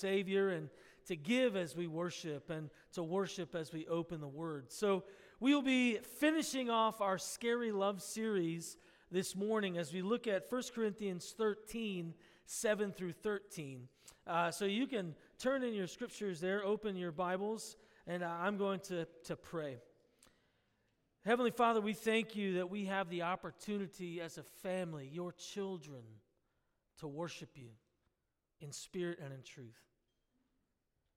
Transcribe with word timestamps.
Savior 0.00 0.48
and 0.50 0.68
to 1.06 1.16
give 1.16 1.56
as 1.56 1.76
we 1.76 1.86
worship 1.86 2.50
and 2.50 2.70
to 2.92 3.02
worship 3.02 3.54
as 3.54 3.72
we 3.72 3.86
open 3.86 4.20
the 4.20 4.28
Word. 4.28 4.70
So 4.70 5.04
we 5.40 5.54
will 5.54 5.62
be 5.62 5.96
finishing 5.96 6.70
off 6.70 7.00
our 7.00 7.18
Scary 7.18 7.72
Love 7.72 8.02
series 8.02 8.76
this 9.10 9.34
morning 9.34 9.76
as 9.76 9.92
we 9.92 10.02
look 10.02 10.26
at 10.26 10.50
1 10.50 10.62
Corinthians 10.74 11.34
13, 11.36 12.14
7 12.46 12.92
through 12.92 13.12
13. 13.12 13.88
Uh, 14.26 14.50
so 14.50 14.64
you 14.64 14.86
can 14.86 15.14
turn 15.38 15.62
in 15.62 15.74
your 15.74 15.86
scriptures 15.86 16.40
there, 16.40 16.64
open 16.64 16.96
your 16.96 17.12
Bibles, 17.12 17.76
and 18.06 18.22
uh, 18.22 18.28
I'm 18.28 18.56
going 18.56 18.80
to, 18.80 19.06
to 19.24 19.36
pray. 19.36 19.78
Heavenly 21.24 21.50
Father, 21.50 21.80
we 21.80 21.92
thank 21.92 22.36
you 22.36 22.54
that 22.54 22.70
we 22.70 22.86
have 22.86 23.10
the 23.10 23.22
opportunity 23.22 24.20
as 24.20 24.38
a 24.38 24.42
family, 24.62 25.08
your 25.12 25.32
children, 25.32 26.02
to 27.00 27.08
worship 27.08 27.50
you 27.56 27.70
in 28.60 28.72
spirit 28.72 29.18
and 29.22 29.32
in 29.32 29.42
truth. 29.42 29.89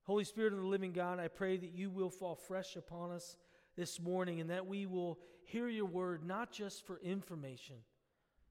Holy 0.04 0.24
Spirit 0.24 0.54
of 0.54 0.60
the 0.60 0.66
living 0.66 0.92
God, 0.92 1.20
I 1.20 1.30
pray 1.30 1.58
that 1.58 1.74
you 1.74 1.90
will 1.90 2.10
fall 2.10 2.36
fresh 2.36 2.76
upon 2.76 3.12
us 3.12 3.38
this 3.78 4.00
morning 4.00 4.42
and 4.42 4.50
that 4.50 4.68
we 4.68 4.86
will 4.86 5.18
hear 5.46 5.68
your 5.68 5.86
word 5.86 6.26
not 6.26 6.52
just 6.52 6.86
for 6.86 7.00
information, 7.00 7.78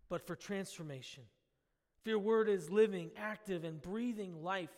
but 0.08 0.26
for 0.26 0.34
transformation. 0.34 1.24
For 2.02 2.10
your 2.10 2.18
word 2.18 2.48
is 2.48 2.70
living, 2.70 3.10
active, 3.16 3.64
and 3.64 3.80
breathing 3.80 4.42
life 4.42 4.70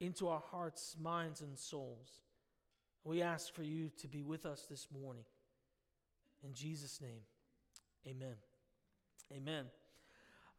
into 0.00 0.28
our 0.28 0.42
hearts, 0.50 0.96
minds, 1.00 1.40
and 1.40 1.58
souls. 1.58 2.20
We 3.04 3.22
ask 3.22 3.54
for 3.54 3.62
you 3.62 3.90
to 4.00 4.08
be 4.08 4.22
with 4.22 4.44
us 4.44 4.66
this 4.68 4.88
morning. 5.00 5.24
In 6.44 6.52
Jesus' 6.54 7.00
name, 7.00 7.20
amen. 8.06 8.34
Amen. 9.32 9.66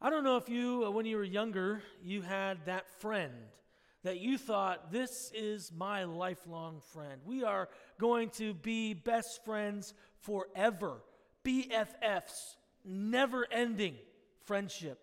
I 0.00 0.10
don't 0.10 0.24
know 0.24 0.36
if 0.36 0.48
you, 0.48 0.84
uh, 0.86 0.90
when 0.90 1.06
you 1.06 1.16
were 1.16 1.24
younger, 1.24 1.82
you 2.02 2.22
had 2.22 2.66
that 2.66 2.88
friend 3.00 3.32
that 4.04 4.20
you 4.20 4.38
thought, 4.38 4.92
this 4.92 5.30
is 5.34 5.72
my 5.76 6.04
lifelong 6.04 6.80
friend. 6.92 7.20
We 7.24 7.44
are 7.44 7.68
going 7.98 8.30
to 8.30 8.54
be 8.54 8.94
best 8.94 9.44
friends 9.44 9.94
forever. 10.20 11.02
BFFs, 11.44 12.56
never 12.84 13.46
ending 13.50 13.96
friendship. 14.44 15.00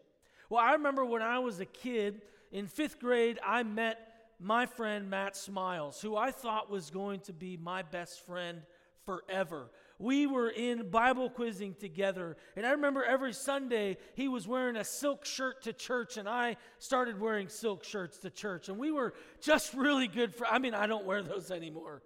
Well, 0.50 0.64
I 0.64 0.74
remember 0.74 1.04
when 1.04 1.22
I 1.22 1.40
was 1.40 1.60
a 1.60 1.66
kid 1.66 2.22
in 2.52 2.68
fifth 2.68 3.00
grade, 3.00 3.40
I 3.46 3.64
met 3.64 4.00
my 4.40 4.66
friend 4.66 5.10
Matt 5.10 5.36
Smiles, 5.36 6.02
who 6.02 6.16
I 6.16 6.32
thought 6.32 6.70
was 6.70 6.90
going 6.90 7.22
to 7.22 7.34
be 7.34 7.58
my 7.58 7.82
best 7.82 8.26
friend 8.26 8.62
forever 9.06 9.70
we 9.98 10.28
were 10.28 10.50
in 10.50 10.90
Bible 10.90 11.30
quizzing 11.30 11.76
together. 11.76 12.38
And 12.56 12.66
I 12.66 12.72
remember 12.72 13.04
every 13.04 13.34
Sunday 13.34 13.98
he 14.14 14.28
was 14.28 14.48
wearing 14.48 14.76
a 14.76 14.84
silk 14.84 15.26
shirt 15.26 15.64
to 15.64 15.74
church, 15.74 16.18
and 16.18 16.28
I 16.28 16.58
started 16.80 17.20
wearing 17.20 17.48
silk 17.48 17.84
shirts 17.84 18.18
to 18.20 18.30
church. 18.30 18.70
And 18.70 18.78
we 18.78 18.92
were 18.92 19.14
just 19.42 19.74
really 19.74 20.08
good 20.08 20.36
for, 20.36 20.46
I 20.48 20.60
mean, 20.60 20.74
I 20.74 20.88
don't 20.88 21.06
wear 21.06 21.24
those 21.24 21.52
anymore. 21.52 22.02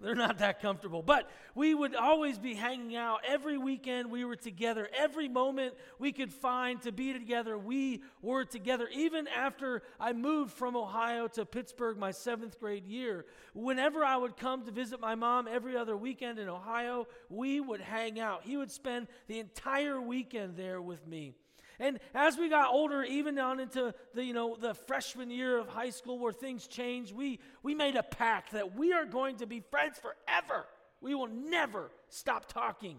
They're 0.00 0.14
not 0.14 0.38
that 0.38 0.60
comfortable. 0.62 1.02
But 1.02 1.28
we 1.54 1.74
would 1.74 1.94
always 1.94 2.38
be 2.38 2.54
hanging 2.54 2.94
out. 2.94 3.20
Every 3.26 3.58
weekend 3.58 4.10
we 4.10 4.24
were 4.24 4.36
together. 4.36 4.88
Every 4.96 5.28
moment 5.28 5.74
we 5.98 6.12
could 6.12 6.32
find 6.32 6.80
to 6.82 6.92
be 6.92 7.12
together, 7.12 7.58
we 7.58 8.02
were 8.22 8.44
together. 8.44 8.88
Even 8.92 9.26
after 9.28 9.82
I 9.98 10.12
moved 10.12 10.52
from 10.52 10.76
Ohio 10.76 11.26
to 11.28 11.44
Pittsburgh 11.44 11.98
my 11.98 12.12
seventh 12.12 12.60
grade 12.60 12.86
year, 12.86 13.26
whenever 13.54 14.04
I 14.04 14.16
would 14.16 14.36
come 14.36 14.64
to 14.66 14.70
visit 14.70 15.00
my 15.00 15.14
mom 15.14 15.48
every 15.48 15.76
other 15.76 15.96
weekend 15.96 16.38
in 16.38 16.48
Ohio, 16.48 17.06
we 17.28 17.60
would 17.60 17.80
hang 17.80 18.20
out. 18.20 18.42
He 18.44 18.56
would 18.56 18.70
spend 18.70 19.08
the 19.26 19.40
entire 19.40 20.00
weekend 20.00 20.56
there 20.56 20.80
with 20.80 21.06
me. 21.06 21.34
And 21.80 22.00
as 22.14 22.36
we 22.36 22.48
got 22.48 22.72
older, 22.72 23.04
even 23.04 23.36
down 23.36 23.60
into 23.60 23.94
the, 24.14 24.24
you 24.24 24.32
know, 24.32 24.56
the 24.56 24.74
freshman 24.74 25.30
year 25.30 25.58
of 25.58 25.68
high 25.68 25.90
school 25.90 26.18
where 26.18 26.32
things 26.32 26.66
changed, 26.66 27.14
we, 27.14 27.38
we 27.62 27.74
made 27.74 27.94
a 27.94 28.02
pact 28.02 28.52
that 28.52 28.76
we 28.76 28.92
are 28.92 29.04
going 29.04 29.36
to 29.36 29.46
be 29.46 29.60
friends 29.60 29.98
forever. 29.98 30.66
We 31.00 31.14
will 31.14 31.28
never 31.28 31.90
stop 32.08 32.52
talking. 32.52 32.96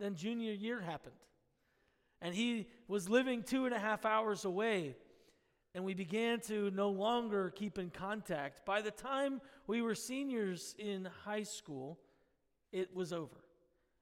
Then 0.00 0.16
junior 0.16 0.52
year 0.52 0.80
happened. 0.80 1.14
And 2.20 2.34
he 2.34 2.66
was 2.88 3.08
living 3.08 3.42
two 3.44 3.66
and 3.66 3.74
a 3.74 3.78
half 3.78 4.04
hours 4.04 4.44
away. 4.44 4.96
And 5.74 5.84
we 5.84 5.94
began 5.94 6.40
to 6.40 6.70
no 6.72 6.90
longer 6.90 7.50
keep 7.50 7.78
in 7.78 7.90
contact. 7.90 8.66
By 8.66 8.82
the 8.82 8.90
time 8.90 9.40
we 9.68 9.80
were 9.80 9.94
seniors 9.94 10.74
in 10.78 11.08
high 11.24 11.44
school, 11.44 11.98
it 12.72 12.94
was 12.94 13.12
over. 13.12 13.36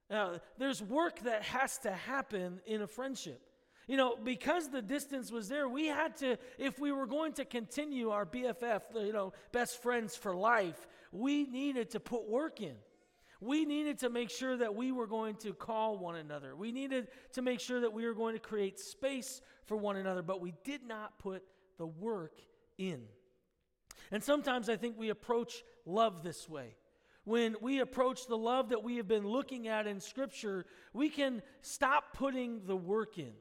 Now, 0.09 0.39
there's 0.57 0.81
work 0.81 1.19
that 1.21 1.43
has 1.43 1.77
to 1.79 1.91
happen 1.91 2.59
in 2.65 2.81
a 2.81 2.87
friendship. 2.87 3.41
You 3.89 3.97
know, 3.97 4.15
because 4.23 4.69
the 4.69 4.83
distance 4.83 5.31
was 5.31 5.49
there, 5.49 5.67
we 5.67 5.87
had 5.87 6.15
to, 6.17 6.37
if 6.59 6.77
we 6.77 6.91
were 6.91 7.07
going 7.07 7.33
to 7.33 7.43
continue 7.43 8.11
our 8.11 8.23
BFF, 8.23 8.81
uh, 8.95 8.99
you 8.99 9.11
know, 9.11 9.33
best 9.51 9.81
friends 9.81 10.15
for 10.15 10.35
life, 10.35 10.87
we 11.11 11.45
needed 11.45 11.89
to 11.89 11.99
put 11.99 12.29
work 12.29 12.61
in. 12.61 12.75
We 13.41 13.65
needed 13.65 13.97
to 14.01 14.11
make 14.11 14.29
sure 14.29 14.55
that 14.57 14.75
we 14.75 14.91
were 14.91 15.07
going 15.07 15.37
to 15.37 15.55
call 15.55 15.97
one 15.97 16.17
another. 16.17 16.55
We 16.55 16.71
needed 16.71 17.07
to 17.33 17.41
make 17.41 17.59
sure 17.59 17.81
that 17.81 17.91
we 17.91 18.05
were 18.05 18.13
going 18.13 18.35
to 18.35 18.39
create 18.39 18.79
space 18.79 19.41
for 19.65 19.75
one 19.75 19.95
another, 19.95 20.21
but 20.21 20.39
we 20.39 20.53
did 20.63 20.83
not 20.83 21.17
put 21.17 21.41
the 21.79 21.87
work 21.87 22.37
in. 22.77 23.01
And 24.11 24.23
sometimes 24.23 24.69
I 24.69 24.77
think 24.77 24.99
we 24.99 25.09
approach 25.09 25.63
love 25.87 26.21
this 26.21 26.47
way. 26.47 26.75
When 27.23 27.55
we 27.59 27.79
approach 27.79 28.27
the 28.27 28.37
love 28.37 28.69
that 28.69 28.83
we 28.83 28.97
have 28.97 29.07
been 29.07 29.27
looking 29.27 29.67
at 29.67 29.87
in 29.87 29.99
Scripture, 29.99 30.67
we 30.93 31.09
can 31.09 31.41
stop 31.63 32.13
putting 32.13 32.67
the 32.67 32.77
work 32.77 33.17
in. 33.17 33.33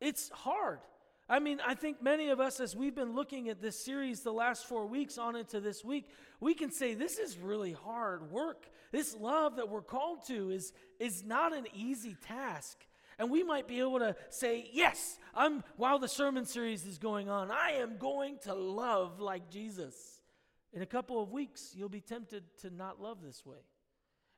It's 0.00 0.28
hard. 0.30 0.80
I 1.28 1.40
mean, 1.40 1.58
I 1.66 1.74
think 1.74 2.00
many 2.00 2.28
of 2.28 2.38
us, 2.38 2.60
as 2.60 2.76
we've 2.76 2.94
been 2.94 3.14
looking 3.14 3.48
at 3.48 3.60
this 3.60 3.84
series 3.84 4.20
the 4.20 4.32
last 4.32 4.66
four 4.66 4.86
weeks 4.86 5.18
on 5.18 5.34
into 5.34 5.60
this 5.60 5.84
week, 5.84 6.08
we 6.38 6.54
can 6.54 6.70
say 6.70 6.94
this 6.94 7.18
is 7.18 7.36
really 7.36 7.72
hard 7.72 8.30
work. 8.30 8.66
This 8.92 9.16
love 9.16 9.56
that 9.56 9.68
we're 9.68 9.82
called 9.82 10.24
to 10.28 10.50
is, 10.50 10.72
is 11.00 11.24
not 11.24 11.52
an 11.52 11.66
easy 11.74 12.16
task. 12.26 12.78
And 13.18 13.30
we 13.30 13.42
might 13.42 13.66
be 13.66 13.80
able 13.80 13.98
to 13.98 14.14
say, 14.28 14.70
yes, 14.72 15.18
I'm, 15.34 15.64
while 15.76 15.98
the 15.98 16.08
sermon 16.08 16.44
series 16.44 16.86
is 16.86 16.98
going 16.98 17.28
on, 17.28 17.50
I 17.50 17.72
am 17.78 17.96
going 17.96 18.38
to 18.44 18.54
love 18.54 19.18
like 19.18 19.50
Jesus. 19.50 20.20
In 20.72 20.82
a 20.82 20.86
couple 20.86 21.20
of 21.20 21.32
weeks, 21.32 21.72
you'll 21.74 21.88
be 21.88 22.02
tempted 22.02 22.44
to 22.60 22.70
not 22.70 23.00
love 23.00 23.18
this 23.22 23.44
way. 23.44 23.58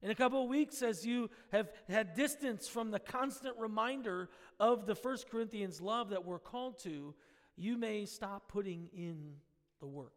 In 0.00 0.10
a 0.10 0.14
couple 0.14 0.42
of 0.44 0.48
weeks, 0.48 0.82
as 0.82 1.04
you 1.04 1.28
have 1.50 1.72
had 1.88 2.14
distance 2.14 2.68
from 2.68 2.90
the 2.90 3.00
constant 3.00 3.56
reminder 3.58 4.30
of 4.60 4.86
the 4.86 4.94
First 4.94 5.28
Corinthians 5.28 5.80
love 5.80 6.10
that 6.10 6.24
we're 6.24 6.38
called 6.38 6.78
to, 6.84 7.14
you 7.56 7.76
may 7.76 8.04
stop 8.04 8.48
putting 8.48 8.88
in 8.96 9.34
the 9.80 9.86
work. 9.86 10.12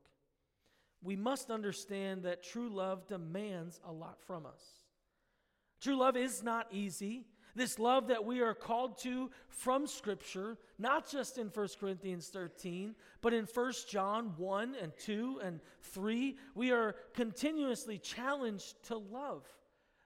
We 1.01 1.15
must 1.15 1.49
understand 1.49 2.23
that 2.23 2.43
true 2.43 2.69
love 2.69 3.07
demands 3.07 3.79
a 3.83 3.91
lot 3.91 4.21
from 4.21 4.45
us. 4.45 4.61
True 5.81 5.97
love 5.97 6.15
is 6.15 6.43
not 6.43 6.67
easy. 6.71 7.25
This 7.55 7.79
love 7.79 8.07
that 8.09 8.23
we 8.23 8.41
are 8.41 8.53
called 8.53 8.99
to 8.99 9.31
from 9.49 9.87
Scripture, 9.87 10.59
not 10.77 11.09
just 11.09 11.39
in 11.39 11.47
1 11.47 11.67
Corinthians 11.79 12.27
13, 12.27 12.93
but 13.21 13.33
in 13.33 13.45
1 13.45 13.73
John 13.89 14.33
1 14.37 14.75
and 14.79 14.91
2 14.99 15.41
and 15.43 15.59
3, 15.81 16.37
we 16.53 16.71
are 16.71 16.95
continuously 17.15 17.97
challenged 17.97 18.83
to 18.83 18.97
love. 18.97 19.43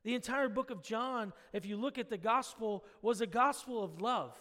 The 0.06 0.14
entire 0.14 0.50
book 0.50 0.70
of 0.70 0.84
John, 0.84 1.34
if 1.52 1.66
you 1.66 1.78
look 1.78 1.98
at 1.98 2.12
the 2.12 2.18
gospel, 2.18 2.86
was 3.02 3.22
a 3.22 3.28
gospel 3.28 3.84
of 3.84 4.00
love. 4.00 4.38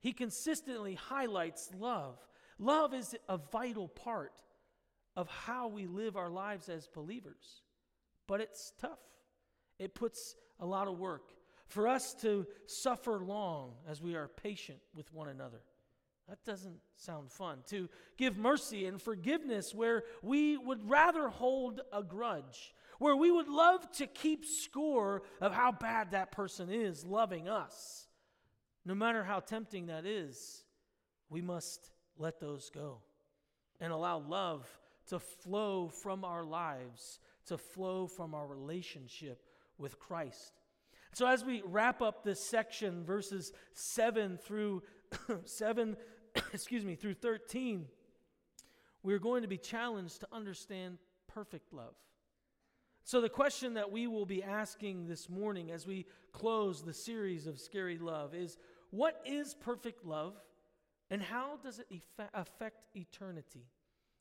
He 0.00 0.12
consistently 0.12 0.96
highlights 0.96 1.70
love. 1.76 2.18
Love 2.58 2.92
is 2.92 3.16
a 3.26 3.38
vital 3.38 3.88
part 3.88 4.42
of 5.16 5.26
how 5.28 5.68
we 5.68 5.86
live 5.86 6.18
our 6.18 6.28
lives 6.28 6.68
as 6.68 6.88
believers. 6.88 7.62
But 8.26 8.42
it's 8.42 8.74
tough, 8.78 9.00
it 9.78 9.94
puts 9.94 10.36
a 10.60 10.66
lot 10.66 10.88
of 10.88 10.98
work. 10.98 11.30
For 11.68 11.88
us 11.88 12.12
to 12.20 12.46
suffer 12.66 13.24
long 13.24 13.72
as 13.88 14.02
we 14.02 14.14
are 14.14 14.28
patient 14.28 14.78
with 14.94 15.10
one 15.14 15.28
another. 15.28 15.62
That 16.28 16.44
doesn't 16.44 16.80
sound 16.96 17.30
fun. 17.30 17.60
To 17.68 17.88
give 18.18 18.36
mercy 18.36 18.84
and 18.84 19.00
forgiveness 19.00 19.74
where 19.74 20.04
we 20.22 20.58
would 20.58 20.88
rather 20.88 21.28
hold 21.28 21.80
a 21.92 22.02
grudge 22.02 22.74
where 22.98 23.16
we 23.16 23.30
would 23.30 23.48
love 23.48 23.90
to 23.92 24.06
keep 24.06 24.44
score 24.44 25.22
of 25.40 25.52
how 25.52 25.72
bad 25.72 26.10
that 26.10 26.32
person 26.32 26.70
is 26.70 27.04
loving 27.04 27.48
us. 27.48 28.06
No 28.84 28.94
matter 28.94 29.22
how 29.22 29.40
tempting 29.40 29.86
that 29.86 30.06
is, 30.06 30.64
we 31.28 31.40
must 31.40 31.90
let 32.16 32.40
those 32.40 32.70
go 32.70 32.98
and 33.80 33.92
allow 33.92 34.18
love 34.18 34.66
to 35.08 35.18
flow 35.18 35.88
from 35.88 36.24
our 36.24 36.44
lives, 36.44 37.20
to 37.46 37.56
flow 37.56 38.06
from 38.06 38.34
our 38.34 38.46
relationship 38.46 39.42
with 39.78 39.98
Christ. 39.98 40.52
So 41.14 41.26
as 41.26 41.44
we 41.44 41.62
wrap 41.64 42.02
up 42.02 42.24
this 42.24 42.40
section 42.40 43.04
verses 43.04 43.52
7 43.74 44.38
through 44.38 44.82
7 45.44 45.96
excuse 46.52 46.84
me 46.84 46.94
through 46.94 47.14
13 47.14 47.86
we're 49.02 49.18
going 49.18 49.42
to 49.42 49.48
be 49.48 49.56
challenged 49.56 50.20
to 50.20 50.28
understand 50.32 50.98
perfect 51.26 51.72
love. 51.72 51.94
So, 53.08 53.22
the 53.22 53.30
question 53.30 53.72
that 53.72 53.90
we 53.90 54.06
will 54.06 54.26
be 54.26 54.42
asking 54.42 55.06
this 55.06 55.30
morning 55.30 55.70
as 55.70 55.86
we 55.86 56.04
close 56.30 56.82
the 56.82 56.92
series 56.92 57.46
of 57.46 57.58
Scary 57.58 57.96
Love 57.96 58.34
is 58.34 58.58
what 58.90 59.22
is 59.24 59.54
perfect 59.54 60.04
love 60.04 60.34
and 61.08 61.22
how 61.22 61.56
does 61.62 61.78
it 61.78 61.86
affect 62.34 62.84
eternity? 62.94 63.64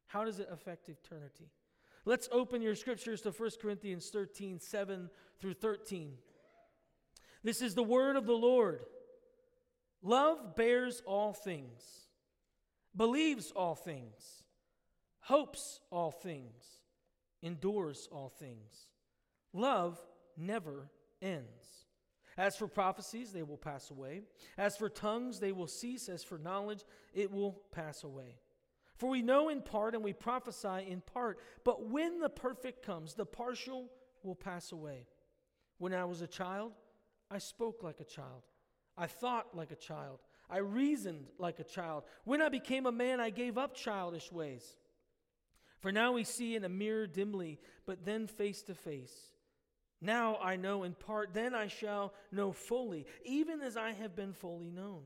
How 0.06 0.24
does 0.24 0.40
it 0.40 0.48
affect 0.50 0.88
eternity? 0.88 1.52
Let's 2.06 2.30
open 2.32 2.62
your 2.62 2.76
scriptures 2.76 3.20
to 3.24 3.32
1 3.32 3.50
Corinthians 3.62 4.10
13, 4.10 4.62
7 4.62 5.10
through 5.38 5.56
13. 5.56 6.14
This 7.44 7.62
is 7.62 7.76
the 7.76 7.84
word 7.84 8.16
of 8.16 8.26
the 8.26 8.38
Lord. 8.38 8.86
Love 10.02 10.56
bears 10.56 11.02
all 11.06 11.34
things, 11.34 11.84
believes 12.96 13.52
all 13.52 13.76
things, 13.76 14.46
hopes 15.20 15.82
all 15.92 16.12
things, 16.12 16.78
endures 17.42 18.08
all 18.12 18.30
things. 18.30 18.88
Love 19.54 20.00
never 20.36 20.90
ends. 21.22 21.86
As 22.38 22.56
for 22.56 22.68
prophecies, 22.68 23.32
they 23.32 23.42
will 23.42 23.58
pass 23.58 23.90
away. 23.90 24.22
As 24.58 24.78
for 24.78 24.90
tongues, 24.90 25.40
they 25.40 25.52
will 25.52 25.68
cease. 25.68 26.08
As 26.08 26.24
for 26.24 26.38
knowledge, 26.38 26.84
it 27.14 27.32
will 27.32 27.62
pass 27.72 28.04
away. 28.04 28.36
For 28.96 29.10
we 29.10 29.22
know 29.22 29.50
in 29.50 29.62
part 29.62 29.96
and 29.96 30.04
we 30.04 30.14
prophesy 30.14 30.88
in 30.88 31.02
part. 31.02 31.40
But 31.64 31.90
when 31.90 32.20
the 32.20 32.30
perfect 32.30 32.86
comes, 32.86 33.16
the 33.16 33.26
partial 33.26 33.90
will 34.24 34.36
pass 34.36 34.72
away. 34.72 35.08
When 35.80 35.94
I 35.94 36.06
was 36.06 36.22
a 36.22 36.28
child, 36.28 36.74
I 37.30 37.40
spoke 37.40 37.84
like 37.84 38.00
a 38.00 38.06
child. 38.06 38.44
I 38.98 39.08
thought 39.08 39.56
like 39.56 39.72
a 39.72 39.76
child. 39.76 40.20
I 40.50 40.58
reasoned 40.58 41.26
like 41.38 41.60
a 41.60 41.64
child. 41.64 42.04
When 42.24 42.42
I 42.42 42.50
became 42.50 42.86
a 42.86 42.92
man, 42.92 43.20
I 43.20 43.30
gave 43.30 43.58
up 43.58 43.76
childish 43.76 44.32
ways. 44.32 44.78
For 45.80 45.92
now 45.92 46.14
we 46.14 46.24
see 46.24 46.56
in 46.56 46.64
a 46.64 46.70
mirror 46.70 47.08
dimly, 47.08 47.60
but 47.86 48.06
then 48.06 48.28
face 48.28 48.62
to 48.64 48.76
face. 48.76 49.16
Now 50.02 50.38
I 50.38 50.56
know 50.56 50.84
in 50.84 50.94
part, 50.94 51.34
then 51.34 51.56
I 51.56 51.68
shall 51.68 52.14
know 52.32 52.52
fully, 52.52 53.06
even 53.26 53.62
as 53.62 53.78
I 53.78 53.94
have 53.94 54.16
been 54.16 54.34
fully 54.34 54.70
known. 54.70 55.04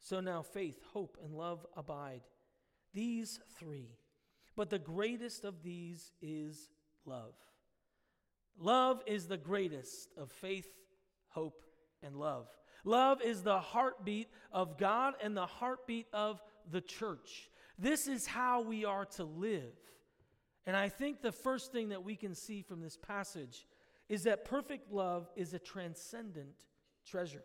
So 0.00 0.20
now 0.20 0.42
faith, 0.42 0.80
hope, 0.92 1.16
and 1.22 1.34
love 1.34 1.66
abide. 1.76 2.22
These 2.92 3.40
three. 3.58 3.90
But 4.56 4.70
the 4.70 4.78
greatest 4.78 5.44
of 5.44 5.62
these 5.62 6.12
is 6.20 6.70
love. 7.04 7.34
Love 8.58 9.02
is 9.06 9.26
the 9.26 9.36
greatest 9.36 10.08
of 10.16 10.30
faith, 10.30 10.68
hope, 11.28 11.62
and 12.02 12.16
love. 12.16 12.46
Love 12.84 13.22
is 13.22 13.42
the 13.42 13.58
heartbeat 13.58 14.28
of 14.52 14.78
God 14.78 15.14
and 15.22 15.36
the 15.36 15.46
heartbeat 15.46 16.06
of 16.12 16.40
the 16.70 16.80
church. 16.80 17.50
This 17.78 18.06
is 18.06 18.26
how 18.26 18.62
we 18.62 18.84
are 18.84 19.04
to 19.16 19.24
live. 19.24 19.74
And 20.66 20.76
I 20.76 20.88
think 20.88 21.20
the 21.20 21.32
first 21.32 21.72
thing 21.72 21.90
that 21.90 22.04
we 22.04 22.16
can 22.16 22.34
see 22.34 22.62
from 22.62 22.80
this 22.80 22.96
passage 22.96 23.66
is 24.08 24.24
that 24.24 24.44
perfect 24.44 24.92
love 24.92 25.28
is 25.36 25.54
a 25.54 25.58
transcendent 25.58 26.64
treasure. 27.06 27.42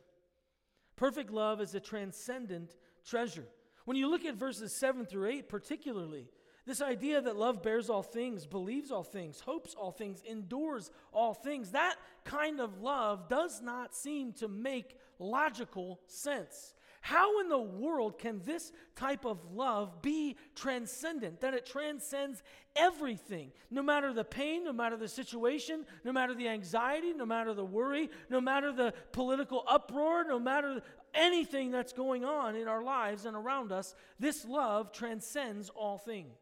Perfect 0.96 1.32
love 1.32 1.62
is 1.62 1.76
a 1.76 1.80
transcendent 1.80 2.76
treasure. 3.06 3.46
When 3.86 3.98
you 3.98 4.10
look 4.10 4.26
at 4.26 4.36
verses 4.36 4.78
7 4.80 5.06
through 5.06 5.30
8, 5.30 5.50
particularly, 5.50 6.28
this 6.66 6.82
idea 6.82 7.22
that 7.22 7.36
love 7.36 7.64
bears 7.64 7.90
all 7.90 8.04
things, 8.04 8.46
believes 8.46 8.92
all 8.92 9.04
things, 9.04 9.40
hopes 9.40 9.74
all 9.74 9.92
things, 9.92 10.22
endures 10.30 10.92
all 11.12 11.34
things, 11.34 11.72
that 11.72 11.96
kind 12.26 12.60
of 12.60 12.82
love 12.82 13.28
does 13.28 13.62
not 13.62 13.96
seem 13.96 14.34
to 14.34 14.48
make 14.48 14.98
logical 15.18 16.00
sense. 16.06 16.76
How 17.02 17.40
in 17.40 17.50
the 17.50 17.60
world 17.60 18.20
can 18.20 18.42
this 18.46 18.72
type 18.96 19.26
of 19.26 19.40
love 19.54 20.02
be 20.02 20.36
transcendent? 20.56 21.42
That 21.42 21.54
it 21.54 21.66
transcends 21.66 22.44
everything, 22.76 23.52
no 23.72 23.82
matter 23.82 24.14
the 24.14 24.24
pain, 24.24 24.66
no 24.66 24.74
matter 24.74 24.98
the 24.98 25.08
situation, 25.08 25.86
no 26.04 26.12
matter 26.12 26.34
the 26.34 26.50
anxiety, 26.50 27.14
no 27.14 27.26
matter 27.26 27.54
the 27.54 27.66
worry, 27.66 28.10
no 28.30 28.42
matter 28.42 28.72
the 28.72 28.94
political 29.12 29.64
uproar, 29.68 30.26
no 30.26 30.40
matter 30.40 30.82
anything 31.14 31.72
that's 31.72 31.94
going 31.94 32.26
on 32.26 32.56
in 32.56 32.68
our 32.68 32.84
lives 32.84 33.26
and 33.26 33.36
around 33.36 33.72
us, 33.72 33.96
this 34.20 34.46
love 34.46 34.92
transcends 34.92 35.70
all 35.70 35.98
things. 35.98 36.38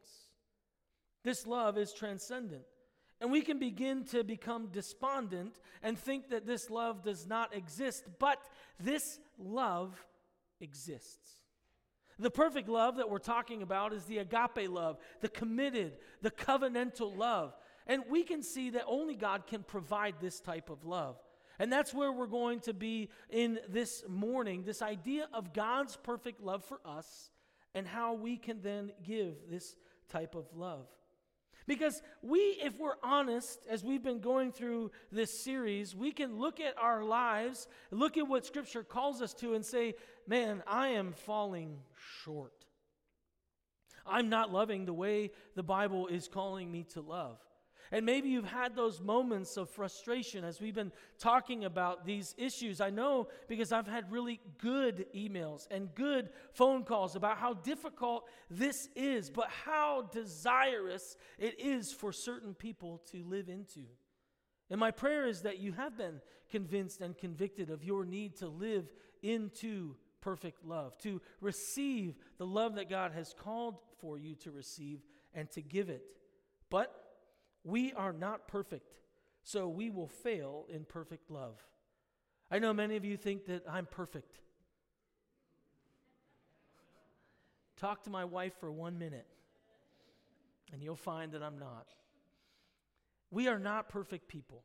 This 1.23 1.45
love 1.45 1.77
is 1.77 1.93
transcendent. 1.93 2.63
And 3.19 3.31
we 3.31 3.41
can 3.41 3.57
begin 3.57 4.05
to 4.05 4.23
become 4.23 4.67
despondent 4.67 5.59
and 5.81 5.97
think 5.97 6.29
that 6.29 6.45
this 6.45 6.69
love 6.69 7.03
does 7.03 7.25
not 7.25 7.55
exist, 7.55 8.03
but 8.19 8.39
this 8.79 9.19
love 9.39 10.05
exists. 10.61 11.37
The 12.19 12.31
perfect 12.31 12.67
love 12.67 12.97
that 12.97 13.09
we're 13.09 13.19
talking 13.19 13.61
about 13.61 13.93
is 13.93 14.05
the 14.05 14.17
agape 14.17 14.69
love, 14.69 14.97
the 15.21 15.29
committed, 15.29 15.97
the 16.21 16.31
covenantal 16.31 17.15
love. 17.15 17.53
And 17.85 18.03
we 18.09 18.23
can 18.23 18.41
see 18.41 18.71
that 18.71 18.85
only 18.87 19.15
God 19.15 19.47
can 19.47 19.63
provide 19.63 20.15
this 20.19 20.39
type 20.39 20.69
of 20.69 20.83
love. 20.83 21.17
And 21.59 21.71
that's 21.71 21.93
where 21.93 22.11
we're 22.11 22.27
going 22.27 22.59
to 22.61 22.73
be 22.73 23.09
in 23.29 23.59
this 23.69 24.03
morning 24.07 24.63
this 24.63 24.81
idea 24.81 25.27
of 25.33 25.53
God's 25.53 25.95
perfect 25.95 26.41
love 26.41 26.63
for 26.63 26.79
us 26.85 27.31
and 27.73 27.87
how 27.87 28.13
we 28.13 28.37
can 28.37 28.61
then 28.61 28.91
give 29.03 29.35
this 29.49 29.75
type 30.09 30.35
of 30.35 30.45
love. 30.55 30.87
Because 31.67 32.01
we, 32.21 32.39
if 32.63 32.79
we're 32.79 32.95
honest, 33.03 33.59
as 33.69 33.83
we've 33.83 34.03
been 34.03 34.21
going 34.21 34.53
through 34.53 34.91
this 35.11 35.43
series, 35.43 35.93
we 35.93 36.11
can 36.11 36.37
look 36.37 36.61
at 36.61 36.77
our 36.77 37.03
lives, 37.03 37.67
look 37.91 38.17
at 38.17 38.27
what 38.27 38.45
Scripture 38.45 38.83
calls 38.83 39.21
us 39.21 39.33
to, 39.35 39.53
and 39.53 39.65
say, 39.65 39.95
man, 40.27 40.63
I 40.67 40.89
am 40.89 41.13
falling 41.13 41.79
short. 42.23 42.53
I'm 44.05 44.29
not 44.29 44.51
loving 44.51 44.85
the 44.85 44.93
way 44.93 45.31
the 45.55 45.63
Bible 45.63 46.07
is 46.07 46.27
calling 46.27 46.71
me 46.71 46.83
to 46.93 47.01
love. 47.01 47.39
And 47.91 48.05
maybe 48.05 48.29
you've 48.29 48.45
had 48.45 48.75
those 48.75 48.99
moments 48.99 49.55
of 49.55 49.69
frustration 49.69 50.43
as 50.43 50.59
we've 50.59 50.75
been 50.75 50.91
talking 51.19 51.63
about 51.63 52.05
these 52.05 52.35
issues. 52.37 52.81
I 52.81 52.89
know 52.89 53.29
because 53.47 53.71
I've 53.71 53.87
had 53.87 54.11
really 54.11 54.41
good 54.57 55.05
emails 55.15 55.67
and 55.71 55.93
good 55.95 56.29
phone 56.51 56.83
calls 56.83 57.15
about 57.15 57.37
how 57.37 57.53
difficult 57.53 58.25
this 58.49 58.89
is, 58.95 59.29
but 59.29 59.47
how 59.65 60.09
desirous 60.11 61.15
it 61.39 61.59
is 61.59 61.93
for 61.93 62.11
certain 62.11 62.53
people 62.53 63.01
to 63.11 63.23
live 63.23 63.47
into. 63.47 63.85
And 64.69 64.79
my 64.79 64.91
prayer 64.91 65.27
is 65.27 65.43
that 65.43 65.59
you 65.59 65.71
have 65.73 65.97
been 65.97 66.19
convinced 66.49 66.99
and 66.99 67.17
convicted 67.17 67.69
of 67.69 67.85
your 67.85 68.03
need 68.03 68.35
to 68.37 68.49
live 68.49 68.91
into 69.23 69.95
perfect 70.21 70.65
love, 70.65 70.97
to 70.99 71.21
receive 71.41 72.15
the 72.37 72.45
love 72.45 72.75
that 72.75 72.89
God 72.89 73.11
has 73.13 73.33
called 73.37 73.77
for 73.99 74.17
you 74.17 74.35
to 74.35 74.51
receive 74.51 74.99
and 75.33 75.49
to 75.51 75.61
give 75.61 75.89
it. 75.89 76.13
But 76.69 76.93
we 77.63 77.93
are 77.93 78.13
not 78.13 78.47
perfect, 78.47 78.99
so 79.43 79.67
we 79.67 79.89
will 79.89 80.07
fail 80.07 80.65
in 80.69 80.85
perfect 80.85 81.29
love. 81.29 81.61
I 82.49 82.59
know 82.59 82.73
many 82.73 82.95
of 82.95 83.05
you 83.05 83.17
think 83.17 83.45
that 83.45 83.63
I'm 83.69 83.85
perfect. 83.85 84.39
Talk 87.77 88.03
to 88.03 88.09
my 88.09 88.25
wife 88.25 88.53
for 88.59 88.71
one 88.71 88.97
minute, 88.97 89.27
and 90.73 90.81
you'll 90.81 90.95
find 90.95 91.33
that 91.33 91.43
I'm 91.43 91.59
not. 91.59 91.87
We 93.29 93.47
are 93.47 93.59
not 93.59 93.89
perfect 93.89 94.27
people. 94.27 94.63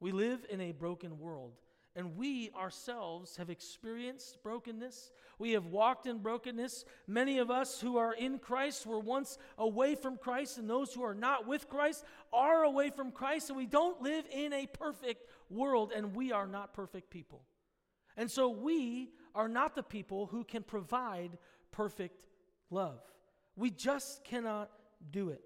We 0.00 0.12
live 0.12 0.44
in 0.50 0.60
a 0.60 0.72
broken 0.72 1.18
world. 1.18 1.52
And 1.94 2.16
we 2.16 2.50
ourselves 2.56 3.36
have 3.36 3.50
experienced 3.50 4.42
brokenness. 4.42 5.10
We 5.38 5.52
have 5.52 5.66
walked 5.66 6.06
in 6.06 6.18
brokenness. 6.18 6.86
Many 7.06 7.38
of 7.38 7.50
us 7.50 7.80
who 7.80 7.98
are 7.98 8.14
in 8.14 8.38
Christ 8.38 8.86
were 8.86 8.98
once 8.98 9.36
away 9.58 9.94
from 9.94 10.16
Christ, 10.16 10.56
and 10.56 10.68
those 10.68 10.94
who 10.94 11.02
are 11.02 11.14
not 11.14 11.46
with 11.46 11.68
Christ 11.68 12.04
are 12.32 12.64
away 12.64 12.88
from 12.88 13.10
Christ. 13.10 13.50
And 13.50 13.58
we 13.58 13.66
don't 13.66 14.00
live 14.00 14.24
in 14.32 14.54
a 14.54 14.66
perfect 14.66 15.28
world, 15.50 15.92
and 15.94 16.16
we 16.16 16.32
are 16.32 16.46
not 16.46 16.72
perfect 16.72 17.10
people. 17.10 17.42
And 18.16 18.30
so 18.30 18.48
we 18.48 19.10
are 19.34 19.48
not 19.48 19.74
the 19.74 19.82
people 19.82 20.26
who 20.26 20.44
can 20.44 20.62
provide 20.62 21.36
perfect 21.72 22.26
love. 22.70 23.00
We 23.54 23.70
just 23.70 24.24
cannot 24.24 24.70
do 25.10 25.28
it. 25.28 25.42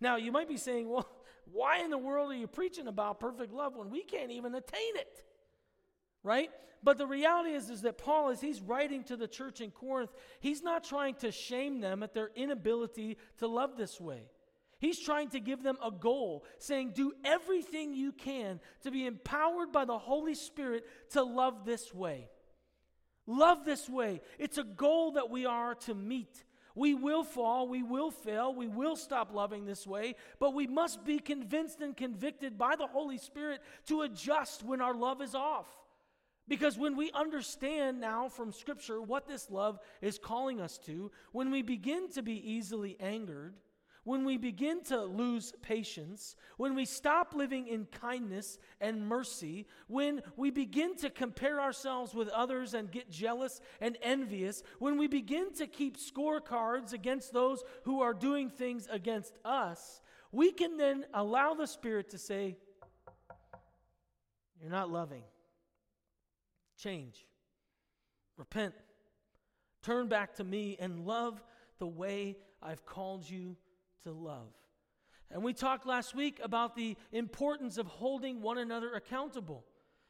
Now, 0.00 0.16
you 0.16 0.32
might 0.32 0.48
be 0.48 0.56
saying, 0.56 0.88
well, 0.88 1.08
why 1.52 1.80
in 1.80 1.90
the 1.90 1.98
world 1.98 2.32
are 2.32 2.36
you 2.36 2.46
preaching 2.46 2.88
about 2.88 3.20
perfect 3.20 3.52
love 3.52 3.76
when 3.76 3.90
we 3.90 4.02
can't 4.02 4.30
even 4.30 4.54
attain 4.54 4.96
it? 4.96 5.22
Right? 6.24 6.50
But 6.82 6.98
the 6.98 7.06
reality 7.06 7.50
is, 7.50 7.70
is 7.70 7.82
that 7.82 7.98
Paul, 7.98 8.30
as 8.30 8.40
he's 8.40 8.60
writing 8.60 9.04
to 9.04 9.16
the 9.16 9.28
church 9.28 9.60
in 9.60 9.70
Corinth, 9.70 10.10
he's 10.40 10.62
not 10.62 10.84
trying 10.84 11.14
to 11.16 11.30
shame 11.30 11.80
them 11.80 12.02
at 12.02 12.12
their 12.12 12.30
inability 12.34 13.16
to 13.38 13.46
love 13.46 13.76
this 13.76 14.00
way. 14.00 14.24
He's 14.80 15.00
trying 15.00 15.30
to 15.30 15.40
give 15.40 15.62
them 15.62 15.78
a 15.82 15.90
goal, 15.90 16.44
saying, 16.58 16.92
Do 16.94 17.12
everything 17.24 17.94
you 17.94 18.12
can 18.12 18.60
to 18.82 18.90
be 18.90 19.06
empowered 19.06 19.72
by 19.72 19.86
the 19.86 19.96
Holy 19.96 20.34
Spirit 20.34 20.84
to 21.12 21.22
love 21.22 21.64
this 21.64 21.94
way. 21.94 22.28
Love 23.26 23.64
this 23.64 23.88
way. 23.88 24.20
It's 24.38 24.58
a 24.58 24.64
goal 24.64 25.12
that 25.12 25.30
we 25.30 25.46
are 25.46 25.74
to 25.76 25.94
meet. 25.94 26.44
We 26.74 26.92
will 26.92 27.22
fall, 27.22 27.68
we 27.68 27.82
will 27.82 28.10
fail, 28.10 28.52
we 28.52 28.66
will 28.66 28.96
stop 28.96 29.32
loving 29.32 29.64
this 29.64 29.86
way, 29.86 30.16
but 30.40 30.54
we 30.54 30.66
must 30.66 31.04
be 31.04 31.20
convinced 31.20 31.80
and 31.80 31.96
convicted 31.96 32.58
by 32.58 32.74
the 32.74 32.88
Holy 32.88 33.16
Spirit 33.16 33.62
to 33.86 34.02
adjust 34.02 34.64
when 34.64 34.80
our 34.80 34.94
love 34.94 35.22
is 35.22 35.36
off. 35.36 35.68
Because 36.46 36.76
when 36.76 36.96
we 36.96 37.10
understand 37.12 38.00
now 38.00 38.28
from 38.28 38.52
Scripture 38.52 39.00
what 39.00 39.26
this 39.26 39.50
love 39.50 39.78
is 40.02 40.18
calling 40.18 40.60
us 40.60 40.78
to, 40.78 41.10
when 41.32 41.50
we 41.50 41.62
begin 41.62 42.10
to 42.10 42.22
be 42.22 42.34
easily 42.52 42.96
angered, 43.00 43.54
when 44.04 44.26
we 44.26 44.36
begin 44.36 44.82
to 44.84 45.02
lose 45.02 45.54
patience, 45.62 46.36
when 46.58 46.74
we 46.74 46.84
stop 46.84 47.34
living 47.34 47.66
in 47.66 47.86
kindness 47.86 48.58
and 48.78 49.08
mercy, 49.08 49.66
when 49.86 50.20
we 50.36 50.50
begin 50.50 50.94
to 50.96 51.08
compare 51.08 51.58
ourselves 51.58 52.14
with 52.14 52.28
others 52.28 52.74
and 52.74 52.90
get 52.90 53.10
jealous 53.10 53.62
and 53.80 53.96
envious, 54.02 54.62
when 54.78 54.98
we 54.98 55.06
begin 55.06 55.54
to 55.54 55.66
keep 55.66 55.96
scorecards 55.96 56.92
against 56.92 57.32
those 57.32 57.64
who 57.84 58.02
are 58.02 58.12
doing 58.12 58.50
things 58.50 58.86
against 58.90 59.38
us, 59.42 60.02
we 60.32 60.52
can 60.52 60.76
then 60.76 61.06
allow 61.14 61.54
the 61.54 61.66
Spirit 61.66 62.10
to 62.10 62.18
say, 62.18 62.58
You're 64.60 64.70
not 64.70 64.90
loving. 64.90 65.22
Change. 66.78 67.26
Repent. 68.36 68.74
Turn 69.82 70.08
back 70.08 70.34
to 70.36 70.44
me 70.44 70.76
and 70.80 71.06
love 71.06 71.42
the 71.78 71.86
way 71.86 72.36
I've 72.62 72.86
called 72.86 73.28
you 73.28 73.56
to 74.04 74.12
love. 74.12 74.52
And 75.30 75.42
we 75.42 75.52
talked 75.52 75.86
last 75.86 76.14
week 76.14 76.40
about 76.42 76.76
the 76.76 76.96
importance 77.12 77.78
of 77.78 77.86
holding 77.86 78.40
one 78.40 78.58
another 78.58 78.94
accountable. 78.94 79.64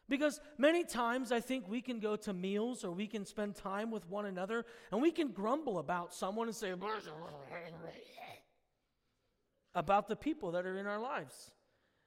Because 0.08 0.38
many 0.58 0.84
times 0.84 1.32
I 1.32 1.40
think 1.40 1.66
we 1.66 1.80
can 1.80 1.98
go 1.98 2.14
to 2.16 2.32
meals 2.34 2.84
or 2.84 2.92
we 2.92 3.06
can 3.06 3.24
spend 3.24 3.56
time 3.56 3.90
with 3.90 4.06
one 4.08 4.26
another 4.26 4.66
and 4.92 5.00
we 5.00 5.10
can 5.10 5.28
grumble 5.28 5.78
about 5.78 6.12
someone 6.12 6.46
and 6.46 6.54
say, 6.54 6.74
about 9.74 10.08
the 10.08 10.16
people 10.16 10.52
that 10.52 10.66
are 10.66 10.76
in 10.76 10.86
our 10.86 11.00
lives. 11.00 11.50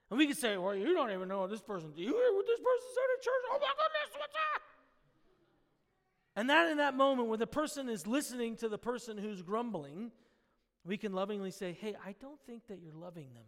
And 0.09 0.17
we 0.17 0.25
can 0.25 0.35
say, 0.35 0.57
well, 0.57 0.75
you 0.75 0.93
don't 0.93 1.11
even 1.11 1.27
know 1.27 1.41
what 1.41 1.49
this 1.49 1.61
person, 1.61 1.91
do 1.95 2.01
you 2.01 2.13
hear 2.13 2.33
what 2.33 2.45
this 2.45 2.59
person 2.59 2.87
said 2.93 3.09
in 3.15 3.23
church? 3.23 3.43
Oh 3.51 3.59
my 3.59 3.67
goodness, 3.67 4.17
what's 4.17 4.33
that? 4.33 4.61
And 6.37 6.49
that 6.49 6.69
in 6.69 6.77
that 6.77 6.95
moment 6.95 7.29
when 7.29 7.39
the 7.39 7.47
person 7.47 7.89
is 7.89 8.07
listening 8.07 8.55
to 8.57 8.69
the 8.69 8.77
person 8.77 9.17
who's 9.17 9.41
grumbling, 9.41 10.11
we 10.85 10.95
can 10.95 11.11
lovingly 11.11 11.51
say, 11.51 11.73
Hey, 11.73 11.95
I 12.05 12.15
don't 12.21 12.39
think 12.45 12.67
that 12.67 12.79
you're 12.79 12.93
loving 12.93 13.33
them. 13.33 13.45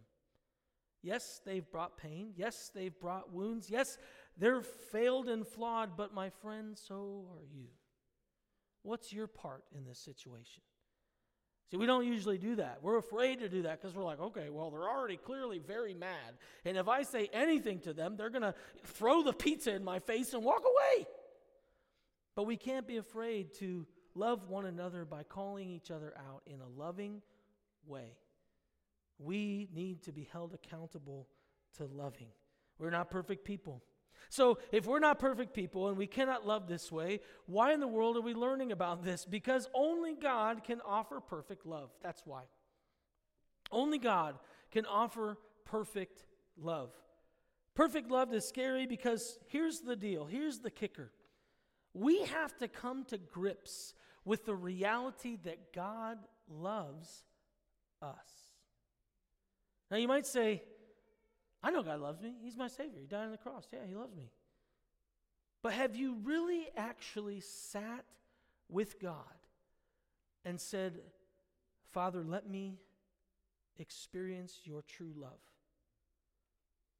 Yes, 1.02 1.40
they've 1.46 1.70
brought 1.70 1.96
pain. 1.96 2.32
Yes, 2.36 2.70
they've 2.74 2.98
brought 3.00 3.32
wounds. 3.32 3.70
Yes, 3.70 3.96
they're 4.36 4.60
failed 4.60 5.28
and 5.28 5.46
flawed, 5.46 5.96
but 5.96 6.12
my 6.12 6.28
friend, 6.28 6.76
so 6.76 7.26
are 7.32 7.44
you. 7.44 7.68
What's 8.82 9.12
your 9.12 9.26
part 9.26 9.64
in 9.74 9.84
this 9.84 9.98
situation? 9.98 10.62
See, 11.70 11.76
we 11.76 11.86
don't 11.86 12.04
usually 12.04 12.38
do 12.38 12.56
that. 12.56 12.78
We're 12.82 12.98
afraid 12.98 13.38
to 13.40 13.48
do 13.48 13.62
that 13.62 13.80
because 13.80 13.94
we're 13.94 14.04
like, 14.04 14.20
okay, 14.20 14.50
well, 14.50 14.70
they're 14.70 14.88
already 14.88 15.16
clearly 15.16 15.60
very 15.60 15.94
mad. 15.94 16.34
And 16.64 16.76
if 16.76 16.88
I 16.88 17.02
say 17.04 17.30
anything 17.32 17.78
to 17.80 17.92
them, 17.92 18.16
they're 18.16 18.30
going 18.30 18.42
to 18.42 18.54
throw 18.84 19.22
the 19.22 19.32
pizza 19.32 19.72
in 19.72 19.84
my 19.84 20.00
face 20.00 20.34
and 20.34 20.42
walk 20.42 20.64
away. 20.64 21.06
But 22.34 22.44
we 22.44 22.56
can't 22.56 22.88
be 22.88 22.96
afraid 22.96 23.54
to 23.54 23.86
love 24.16 24.48
one 24.48 24.66
another 24.66 25.04
by 25.04 25.22
calling 25.22 25.70
each 25.70 25.92
other 25.92 26.12
out 26.18 26.42
in 26.44 26.60
a 26.60 26.80
loving 26.80 27.22
way. 27.86 28.16
We 29.20 29.68
need 29.72 30.02
to 30.04 30.12
be 30.12 30.28
held 30.32 30.54
accountable 30.54 31.28
to 31.76 31.84
loving. 31.84 32.28
We're 32.78 32.90
not 32.90 33.10
perfect 33.10 33.44
people. 33.44 33.82
So, 34.28 34.58
if 34.70 34.86
we're 34.86 35.00
not 35.00 35.18
perfect 35.18 35.54
people 35.54 35.88
and 35.88 35.96
we 35.96 36.06
cannot 36.06 36.46
love 36.46 36.68
this 36.68 36.92
way, 36.92 37.20
why 37.46 37.72
in 37.72 37.80
the 37.80 37.88
world 37.88 38.16
are 38.16 38.20
we 38.20 38.34
learning 38.34 38.70
about 38.70 39.02
this? 39.02 39.24
Because 39.24 39.68
only 39.74 40.14
God 40.14 40.62
can 40.62 40.80
offer 40.86 41.20
perfect 41.20 41.66
love. 41.66 41.90
That's 42.02 42.22
why. 42.24 42.42
Only 43.72 43.98
God 43.98 44.38
can 44.70 44.86
offer 44.86 45.38
perfect 45.64 46.24
love. 46.56 46.90
Perfect 47.74 48.10
love 48.10 48.34
is 48.34 48.46
scary 48.46 48.86
because 48.86 49.38
here's 49.48 49.80
the 49.80 49.96
deal 49.96 50.26
here's 50.26 50.58
the 50.58 50.70
kicker. 50.70 51.12
We 51.94 52.24
have 52.26 52.56
to 52.58 52.68
come 52.68 53.04
to 53.06 53.18
grips 53.18 53.94
with 54.24 54.44
the 54.44 54.54
reality 54.54 55.38
that 55.44 55.72
God 55.72 56.18
loves 56.48 57.24
us. 58.02 58.14
Now, 59.90 59.96
you 59.96 60.06
might 60.06 60.26
say, 60.26 60.62
I 61.62 61.70
know 61.70 61.82
God 61.82 62.00
loves 62.00 62.20
me. 62.20 62.34
He's 62.42 62.56
my 62.56 62.68
Savior. 62.68 63.00
He 63.00 63.06
died 63.06 63.24
on 63.24 63.30
the 63.32 63.36
cross. 63.36 63.66
Yeah, 63.72 63.80
He 63.86 63.94
loves 63.94 64.14
me. 64.14 64.30
But 65.62 65.74
have 65.74 65.94
you 65.94 66.16
really 66.22 66.68
actually 66.76 67.40
sat 67.40 68.04
with 68.68 69.00
God 69.00 69.14
and 70.44 70.58
said, 70.58 71.00
Father, 71.92 72.24
let 72.24 72.48
me 72.48 72.78
experience 73.78 74.60
your 74.64 74.82
true 74.82 75.12
love? 75.14 75.40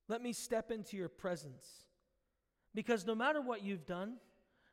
Let 0.08 0.22
me 0.22 0.32
step 0.32 0.70
into 0.70 0.96
your 0.96 1.08
presence. 1.08 1.66
Because 2.74 3.06
no 3.06 3.14
matter 3.14 3.40
what 3.40 3.62
you've 3.62 3.86
done, 3.86 4.16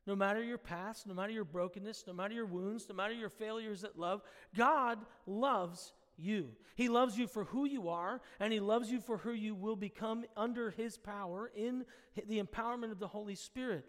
no 0.06 0.15
matter 0.15 0.44
your 0.44 0.58
past, 0.58 1.06
no 1.08 1.13
matter 1.13 1.32
your 1.32 1.44
brokenness, 1.44 2.06
no 2.08 2.13
matter 2.13 2.34
your 2.34 2.46
wounds, 2.46 2.88
no 2.89 2.96
matter 2.96 3.13
your 3.13 3.29
failures 3.29 3.84
at 3.84 4.00
love, 4.00 4.22
God 4.56 5.00
loves 5.25 5.94
you. 6.17 6.50
He 6.75 6.89
loves 6.89 7.17
you 7.17 7.27
for 7.27 7.45
who 7.45 7.65
you 7.65 7.89
are, 7.89 8.21
and 8.39 8.51
He 8.51 8.59
loves 8.59 8.91
you 8.91 9.00
for 9.00 9.17
who 9.17 9.31
you 9.31 9.55
will 9.55 9.75
become 9.75 10.25
under 10.36 10.71
His 10.71 10.97
power 10.97 11.51
in 11.55 11.86
the 12.27 12.41
empowerment 12.41 12.91
of 12.91 13.00
the 13.00 13.07
Holy 13.07 13.36
Spirit. 13.36 13.86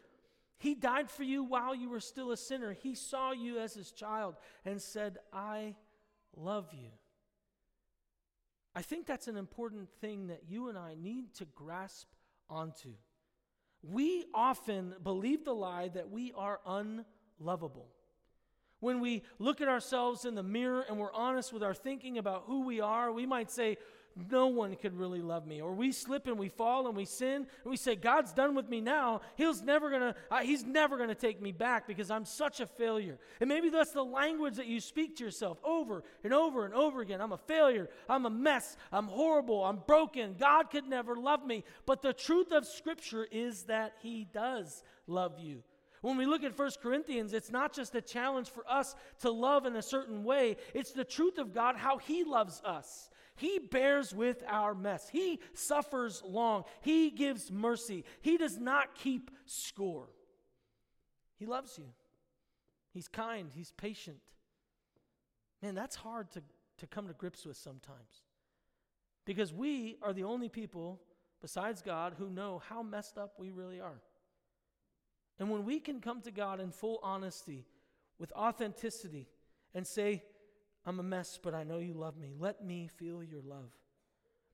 He 0.59 0.75
died 0.75 1.11
for 1.11 1.23
you 1.23 1.45
while 1.45 1.75
you 1.75 1.89
were 1.89 2.01
still 2.01 2.33
a 2.33 2.37
sinner. 2.37 2.73
He 2.73 2.95
saw 2.95 3.33
you 3.33 3.59
as 3.59 3.75
His 3.75 3.93
child 3.93 4.37
and 4.65 4.81
said, 4.81 5.19
I 5.33 5.77
love 6.37 6.69
you. 6.73 6.91
I 8.75 8.83
think 8.83 9.07
that's 9.07 9.29
an 9.29 9.37
important 9.37 9.89
thing 10.01 10.29
that 10.29 10.43
you 10.49 10.69
and 10.69 10.79
I 10.79 10.95
need 10.95 11.35
to 11.35 11.47
grasp 11.47 12.07
onto. 12.49 12.95
We 13.83 14.25
often 14.35 14.95
believe 15.03 15.45
the 15.45 15.55
lie 15.55 15.89
that 15.89 16.11
we 16.11 16.33
are 16.37 16.61
unlovable. 16.67 17.89
When 18.81 19.01
we 19.01 19.23
look 19.39 19.61
at 19.61 19.69
ourselves 19.69 20.25
in 20.25 20.35
the 20.35 20.43
mirror 20.43 20.85
and 20.89 20.99
we're 20.99 21.13
honest 21.13 21.53
with 21.53 21.63
our 21.63 21.75
thinking 21.75 22.19
about 22.19 22.45
who 22.47 22.65
we 22.65 22.81
are, 22.81 23.13
we 23.13 23.27
might 23.27 23.51
say, 23.51 23.77
no 24.31 24.49
one 24.49 24.75
could 24.77 24.99
really 24.99 25.21
love 25.21 25.47
me. 25.47 25.61
Or 25.61 25.73
we 25.73 25.93
slip 25.93 26.27
and 26.27 26.39
we 26.39 26.49
fall 26.49 26.87
and 26.87 26.97
we 26.97 27.05
sin 27.05 27.37
and 27.37 27.71
we 27.71 27.77
say, 27.77 27.95
God's 27.95 28.33
done 28.33 28.55
with 28.55 28.69
me 28.69 28.81
now. 28.81 29.21
He's 29.37 29.63
never 29.63 29.91
gonna, 29.91 30.15
uh, 30.31 30.39
he's 30.39 30.65
never 30.65 30.99
gonna 30.99 31.15
take 31.15 31.41
me 31.41 31.53
back 31.53 31.87
because 31.87 32.11
I'm 32.11 32.25
such 32.25 32.61
a 32.61 32.67
failure. 32.67 33.19
And 33.41 33.49
maybe 33.49 33.71
that's 33.71 33.93
the 33.93 34.05
language 34.05 34.57
that 34.57 34.67
you 34.67 34.81
speak 34.81 35.17
to 35.17 35.25
yourself 35.25 35.59
over 35.65 36.03
and 36.25 36.33
over 36.33 36.65
and 36.65 36.75
over 36.75 37.01
again. 37.01 37.21
I'm 37.21 37.33
a 37.33 37.39
failure. 37.39 37.89
I'm 38.09 38.27
a 38.27 38.31
mess. 38.31 38.77
I'm 38.93 39.07
horrible. 39.07 39.65
I'm 39.65 39.83
broken. 39.87 40.35
God 40.39 40.71
could 40.71 40.87
never 40.87 41.15
love 41.17 41.47
me. 41.47 41.65
But 41.87 42.03
the 42.03 42.13
truth 42.13 42.53
of 42.53 42.67
Scripture 42.67 43.27
is 43.31 43.65
that 43.65 43.95
He 44.03 44.25
does 44.25 44.83
love 45.07 45.39
you. 45.39 45.63
When 46.03 46.17
we 46.17 46.27
look 46.27 46.45
at 46.45 46.59
1 46.59 46.71
Corinthians, 46.83 47.33
it's 47.33 47.51
not 47.51 47.73
just 47.73 47.95
a 47.95 48.01
challenge 48.01 48.51
for 48.51 48.65
us 48.71 48.95
to 49.21 49.31
love 49.31 49.67
in 49.67 49.77
a 49.77 49.83
certain 49.83 50.25
way, 50.25 50.57
it's 50.75 50.93
the 50.93 51.05
truth 51.05 51.39
of 51.39 51.53
God, 51.53 51.77
how 51.77 51.99
He 51.99 52.25
loves 52.25 52.63
us. 52.65 53.11
He 53.37 53.61
bears 53.61 54.13
with 54.13 54.43
our 54.49 54.75
mess. 54.75 55.09
He 55.09 55.41
suffers 55.55 56.23
long. 56.27 56.65
He 56.81 57.11
gives 57.11 57.53
mercy. 57.53 58.05
He 58.21 58.37
does 58.37 58.59
not 58.59 58.97
keep 58.97 59.31
score. 59.47 60.09
He 61.39 61.47
loves 61.47 61.79
you. 61.79 61.87
He's 62.93 63.07
kind. 63.07 63.51
He's 63.55 63.71
patient. 63.71 64.19
Man, 65.63 65.77
that's 65.77 65.95
hard 65.95 66.33
to, 66.33 66.43
to 66.79 66.87
come 66.89 67.07
to 67.07 67.15
grips 67.15 67.47
with 67.47 67.57
sometimes. 67.57 68.25
Because 69.25 69.53
we 69.53 69.99
are 70.03 70.13
the 70.13 70.25
only 70.25 70.49
people, 70.49 71.01
besides 71.41 71.81
God, 71.81 72.15
who 72.19 72.31
know 72.31 72.61
how 72.69 72.83
messed 72.83 73.19
up 73.19 73.35
we 73.39 73.51
really 73.53 73.81
are. 73.81 74.01
And 75.39 75.51
when 75.51 75.65
we 75.65 75.79
can 75.81 76.01
come 76.01 76.21
to 76.23 76.31
God 76.31 76.61
in 76.61 76.71
full 76.71 76.99
honesty, 77.03 77.65
with 78.19 78.33
authenticity, 78.33 79.29
and 79.75 79.87
say, 79.87 80.23
I'm 80.85 80.99
a 80.99 81.05
mess, 81.05 81.39
but 81.43 81.55
I 81.55 81.65
know 81.65 81.79
you 81.79 81.95
love 81.95 82.17
me. 82.17 82.33
Let 82.39 82.65
me 82.65 82.89
feel 82.89 83.23
your 83.23 83.43
love. 83.43 83.71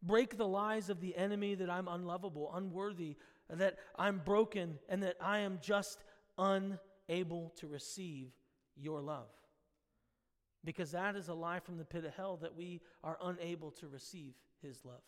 Break 0.02 0.36
the 0.36 0.46
lies 0.48 0.90
of 0.90 1.00
the 1.00 1.16
enemy 1.16 1.54
that 1.54 1.70
I'm 1.70 1.88
unlovable, 1.88 2.52
unworthy, 2.54 3.16
that 3.48 3.78
I'm 3.96 4.20
broken, 4.24 4.78
and 4.88 5.02
that 5.02 5.16
I 5.20 5.38
am 5.40 5.58
just 5.62 6.04
unable 6.36 7.54
to 7.56 7.68
receive 7.68 8.32
your 8.76 9.00
love. 9.00 9.28
Because 10.64 10.90
that 10.92 11.16
is 11.16 11.28
a 11.28 11.34
lie 11.34 11.60
from 11.60 11.78
the 11.78 11.84
pit 11.84 12.04
of 12.04 12.14
hell 12.14 12.38
that 12.42 12.56
we 12.56 12.80
are 13.02 13.18
unable 13.22 13.70
to 13.72 13.88
receive 13.88 14.34
his 14.60 14.84
love. 14.84 15.02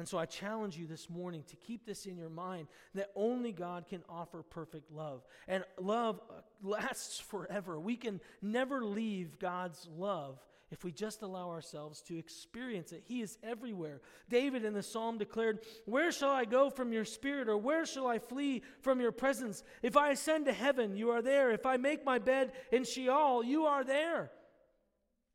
And 0.00 0.08
so 0.08 0.16
I 0.16 0.24
challenge 0.24 0.78
you 0.78 0.86
this 0.86 1.10
morning 1.10 1.44
to 1.48 1.56
keep 1.56 1.84
this 1.84 2.06
in 2.06 2.16
your 2.16 2.30
mind 2.30 2.68
that 2.94 3.10
only 3.14 3.52
God 3.52 3.84
can 3.86 4.02
offer 4.08 4.42
perfect 4.42 4.90
love. 4.90 5.26
And 5.46 5.62
love 5.78 6.22
uh, 6.30 6.40
lasts 6.62 7.20
forever. 7.20 7.78
We 7.78 7.96
can 7.96 8.18
never 8.40 8.82
leave 8.82 9.38
God's 9.38 9.86
love 9.94 10.42
if 10.70 10.84
we 10.84 10.90
just 10.90 11.20
allow 11.20 11.50
ourselves 11.50 12.00
to 12.04 12.16
experience 12.16 12.92
it. 12.92 13.02
He 13.04 13.20
is 13.20 13.36
everywhere. 13.42 14.00
David 14.30 14.64
in 14.64 14.72
the 14.72 14.82
psalm 14.82 15.18
declared, 15.18 15.58
Where 15.84 16.12
shall 16.12 16.30
I 16.30 16.46
go 16.46 16.70
from 16.70 16.94
your 16.94 17.04
spirit, 17.04 17.46
or 17.46 17.58
where 17.58 17.84
shall 17.84 18.06
I 18.06 18.20
flee 18.20 18.62
from 18.80 19.02
your 19.02 19.12
presence? 19.12 19.62
If 19.82 19.98
I 19.98 20.12
ascend 20.12 20.46
to 20.46 20.54
heaven, 20.54 20.96
you 20.96 21.10
are 21.10 21.20
there. 21.20 21.50
If 21.50 21.66
I 21.66 21.76
make 21.76 22.06
my 22.06 22.18
bed 22.18 22.52
in 22.72 22.84
Sheol, 22.84 23.44
you 23.44 23.66
are 23.66 23.84
there 23.84 24.30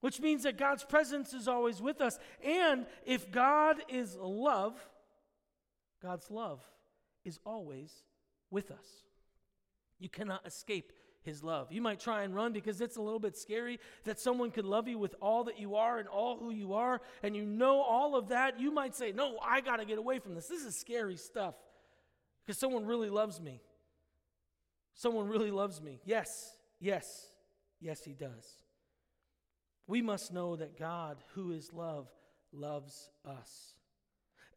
which 0.06 0.22
means 0.22 0.44
that 0.44 0.56
God's 0.56 0.84
presence 0.84 1.34
is 1.34 1.48
always 1.48 1.82
with 1.82 2.00
us. 2.00 2.20
And 2.44 2.86
if 3.08 3.32
God 3.32 3.78
is 3.90 4.16
love, 4.22 4.76
God's 6.00 6.30
love 6.30 6.62
is 7.24 7.40
always 7.44 7.92
with 8.52 8.70
us. 8.70 8.86
You 9.98 10.08
cannot 10.08 10.46
escape 10.46 10.94
his 11.24 11.44
love. 11.44 11.72
You 11.72 11.82
might 11.82 12.00
try 12.00 12.22
and 12.22 12.36
run 12.36 12.54
because 12.54 12.82
it's 12.82 12.98
a 12.98 13.02
little 13.02 13.20
bit 13.20 13.36
scary 13.36 13.80
that 14.04 14.20
someone 14.20 14.52
could 14.52 14.66
love 14.66 14.88
you 14.88 15.00
with 15.00 15.16
all 15.24 15.46
that 15.46 15.60
you 15.60 15.74
are 15.74 15.98
and 15.98 16.08
all 16.08 16.38
who 16.38 16.52
you 16.52 16.74
are, 16.74 17.02
and 17.24 17.36
you 17.36 17.44
know 17.44 17.82
all 17.82 18.16
of 18.16 18.28
that. 18.28 18.60
You 18.60 18.70
might 18.70 18.94
say, 18.94 19.12
No, 19.12 19.40
I 19.44 19.60
got 19.60 19.78
to 19.78 19.86
get 19.86 19.98
away 19.98 20.20
from 20.20 20.36
this. 20.36 20.46
This 20.46 20.66
is 20.66 20.78
scary 20.78 21.18
stuff 21.18 21.56
because 22.46 22.60
someone 22.60 22.86
really 22.86 23.10
loves 23.10 23.42
me. 23.42 23.60
Someone 24.94 25.28
really 25.28 25.50
loves 25.50 25.82
me. 25.82 26.00
Yes, 26.06 26.56
yes, 26.80 27.26
yes, 27.82 28.04
he 28.04 28.14
does. 28.14 28.65
We 29.88 30.02
must 30.02 30.34
know 30.34 30.56
that 30.56 30.78
God, 30.78 31.18
who 31.34 31.52
is 31.52 31.72
love, 31.74 32.08
loves 32.52 33.10
us. 33.26 33.76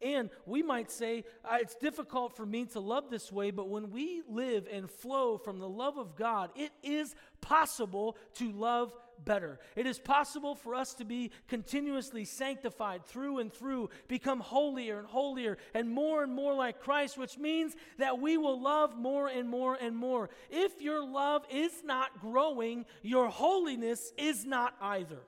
And 0.01 0.29
we 0.45 0.63
might 0.63 0.89
say, 0.89 1.25
uh, 1.43 1.57
it's 1.59 1.75
difficult 1.75 2.35
for 2.35 2.45
me 2.45 2.65
to 2.67 2.79
love 2.79 3.09
this 3.09 3.31
way, 3.31 3.51
but 3.51 3.67
when 3.67 3.91
we 3.91 4.23
live 4.29 4.65
and 4.71 4.89
flow 4.89 5.37
from 5.37 5.59
the 5.59 5.67
love 5.67 5.97
of 5.97 6.15
God, 6.15 6.51
it 6.55 6.71
is 6.81 7.15
possible 7.41 8.15
to 8.35 8.51
love 8.51 8.93
better. 9.25 9.59
It 9.75 9.85
is 9.85 9.99
possible 9.99 10.55
for 10.55 10.75
us 10.75 10.93
to 10.95 11.05
be 11.05 11.31
continuously 11.47 12.25
sanctified 12.25 13.05
through 13.05 13.39
and 13.39 13.53
through, 13.53 13.89
become 14.07 14.39
holier 14.39 14.99
and 14.99 15.07
holier, 15.07 15.57
and 15.73 15.89
more 15.89 16.23
and 16.23 16.33
more 16.33 16.53
like 16.53 16.79
Christ, 16.79 17.17
which 17.17 17.37
means 17.37 17.75
that 17.97 18.19
we 18.19 18.37
will 18.37 18.61
love 18.61 18.97
more 18.97 19.27
and 19.27 19.49
more 19.49 19.75
and 19.75 19.95
more. 19.95 20.29
If 20.49 20.81
your 20.81 21.05
love 21.05 21.43
is 21.51 21.83
not 21.83 22.19
growing, 22.19 22.85
your 23.01 23.29
holiness 23.29 24.11
is 24.17 24.45
not 24.45 24.75
either. 24.81 25.19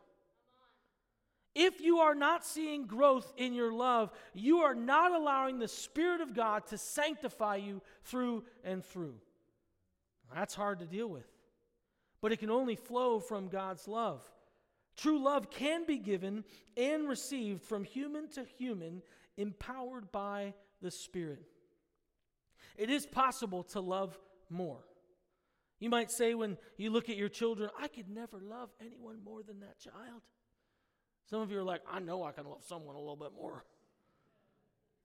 If 1.53 1.81
you 1.81 1.97
are 1.97 2.15
not 2.15 2.45
seeing 2.45 2.85
growth 2.85 3.33
in 3.35 3.53
your 3.53 3.73
love, 3.73 4.11
you 4.33 4.59
are 4.59 4.75
not 4.75 5.11
allowing 5.11 5.59
the 5.59 5.67
Spirit 5.67 6.21
of 6.21 6.33
God 6.33 6.67
to 6.67 6.77
sanctify 6.77 7.57
you 7.57 7.81
through 8.05 8.45
and 8.63 8.85
through. 8.85 9.15
That's 10.33 10.55
hard 10.55 10.79
to 10.79 10.85
deal 10.85 11.09
with, 11.09 11.25
but 12.21 12.31
it 12.31 12.37
can 12.37 12.49
only 12.49 12.75
flow 12.75 13.19
from 13.19 13.49
God's 13.49 13.87
love. 13.87 14.23
True 14.95 15.23
love 15.23 15.49
can 15.49 15.85
be 15.85 15.97
given 15.97 16.43
and 16.77 17.07
received 17.07 17.63
from 17.63 17.83
human 17.83 18.29
to 18.29 18.45
human, 18.57 19.01
empowered 19.37 20.11
by 20.11 20.53
the 20.81 20.91
Spirit. 20.91 21.43
It 22.77 22.89
is 22.89 23.05
possible 23.05 23.63
to 23.65 23.79
love 23.79 24.17
more. 24.49 24.83
You 25.79 25.89
might 25.89 26.11
say 26.11 26.35
when 26.35 26.57
you 26.77 26.91
look 26.91 27.09
at 27.09 27.17
your 27.17 27.29
children, 27.29 27.69
I 27.79 27.87
could 27.87 28.09
never 28.09 28.39
love 28.39 28.69
anyone 28.79 29.17
more 29.23 29.41
than 29.41 29.61
that 29.61 29.79
child. 29.79 30.21
Some 31.27 31.41
of 31.41 31.51
you 31.51 31.59
are 31.59 31.63
like, 31.63 31.81
I 31.91 31.99
know 31.99 32.23
I 32.23 32.31
can 32.31 32.45
love 32.45 32.63
someone 32.63 32.95
a 32.95 32.99
little 32.99 33.15
bit 33.15 33.31
more. 33.35 33.65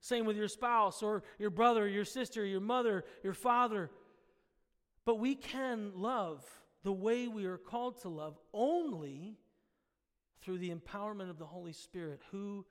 Same 0.00 0.26
with 0.26 0.37
your 0.37 0.49
spouse 0.49 1.02
or 1.02 1.23
your 1.38 1.50
brother, 1.50 1.88
your 1.88 2.04
sister, 2.04 2.44
your 2.44 2.61
mother, 2.61 3.04
your 3.23 3.32
father. 3.32 3.90
But 5.04 5.18
we 5.18 5.35
can 5.35 5.92
love 5.94 6.44
the 6.87 6.93
way 6.93 7.26
we 7.26 7.47
are 7.47 7.59
called 7.59 8.00
to 8.00 8.09
love 8.09 8.38
only 8.55 9.35
through 10.40 10.57
the 10.57 10.71
empowerment 10.71 11.28
of 11.28 11.37
the 11.37 11.45
Holy 11.45 11.73
Spirit 11.73 12.21
who 12.31 12.64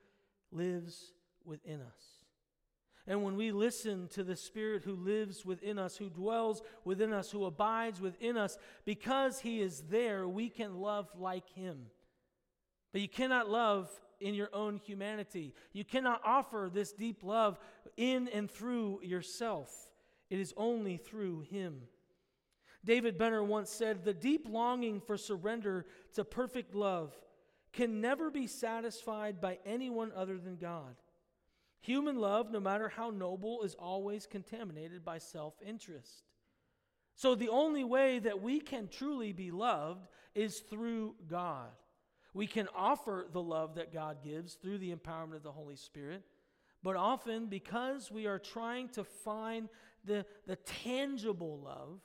lives 0.50 1.12
within 1.44 1.82
us. 1.82 2.24
And 3.06 3.22
when 3.22 3.36
we 3.36 3.52
listen 3.52 4.08
to 4.14 4.24
the 4.24 4.34
Spirit 4.34 4.84
who 4.84 4.94
lives 4.94 5.44
within 5.44 5.78
us, 5.78 5.98
who 5.98 6.08
dwells 6.08 6.62
within 6.82 7.12
us, 7.12 7.30
who 7.30 7.44
abides 7.44 8.00
within 8.00 8.38
us, 8.38 8.56
because 8.86 9.40
He 9.40 9.60
is 9.60 9.82
there, 9.90 10.26
we 10.26 10.48
can 10.48 10.80
love 10.80 11.10
like 11.14 11.50
Him. 11.50 11.86
But 12.92 13.02
you 13.02 13.10
cannot 13.10 13.50
love 13.50 13.90
in 14.18 14.32
your 14.32 14.48
own 14.54 14.78
humanity. 14.78 15.52
You 15.74 15.84
cannot 15.84 16.22
offer 16.24 16.70
this 16.72 16.90
deep 16.90 17.22
love 17.22 17.58
in 17.98 18.28
and 18.28 18.50
through 18.50 19.00
yourself. 19.02 19.70
It 20.30 20.40
is 20.40 20.54
only 20.56 20.96
through 20.96 21.42
Him. 21.50 21.82
David 22.86 23.18
Benner 23.18 23.42
once 23.42 23.68
said, 23.68 24.04
The 24.04 24.14
deep 24.14 24.46
longing 24.48 25.00
for 25.00 25.18
surrender 25.18 25.84
to 26.14 26.24
perfect 26.24 26.74
love 26.74 27.12
can 27.72 28.00
never 28.00 28.30
be 28.30 28.46
satisfied 28.46 29.40
by 29.40 29.58
anyone 29.66 30.12
other 30.16 30.38
than 30.38 30.56
God. 30.56 30.94
Human 31.80 32.16
love, 32.16 32.50
no 32.50 32.60
matter 32.60 32.88
how 32.88 33.10
noble, 33.10 33.62
is 33.62 33.74
always 33.74 34.26
contaminated 34.26 35.04
by 35.04 35.18
self 35.18 35.54
interest. 35.64 36.22
So 37.16 37.34
the 37.34 37.48
only 37.48 37.84
way 37.84 38.18
that 38.20 38.40
we 38.40 38.60
can 38.60 38.88
truly 38.88 39.32
be 39.32 39.50
loved 39.50 40.06
is 40.34 40.60
through 40.60 41.16
God. 41.28 41.70
We 42.34 42.46
can 42.46 42.68
offer 42.76 43.26
the 43.32 43.42
love 43.42 43.76
that 43.76 43.92
God 43.92 44.18
gives 44.22 44.54
through 44.54 44.78
the 44.78 44.94
empowerment 44.94 45.36
of 45.36 45.42
the 45.42 45.52
Holy 45.52 45.76
Spirit, 45.76 46.22
but 46.82 46.94
often 46.94 47.46
because 47.46 48.10
we 48.12 48.26
are 48.26 48.38
trying 48.38 48.90
to 48.90 49.04
find 49.04 49.70
the, 50.04 50.26
the 50.46 50.56
tangible 50.56 51.58
love, 51.58 52.00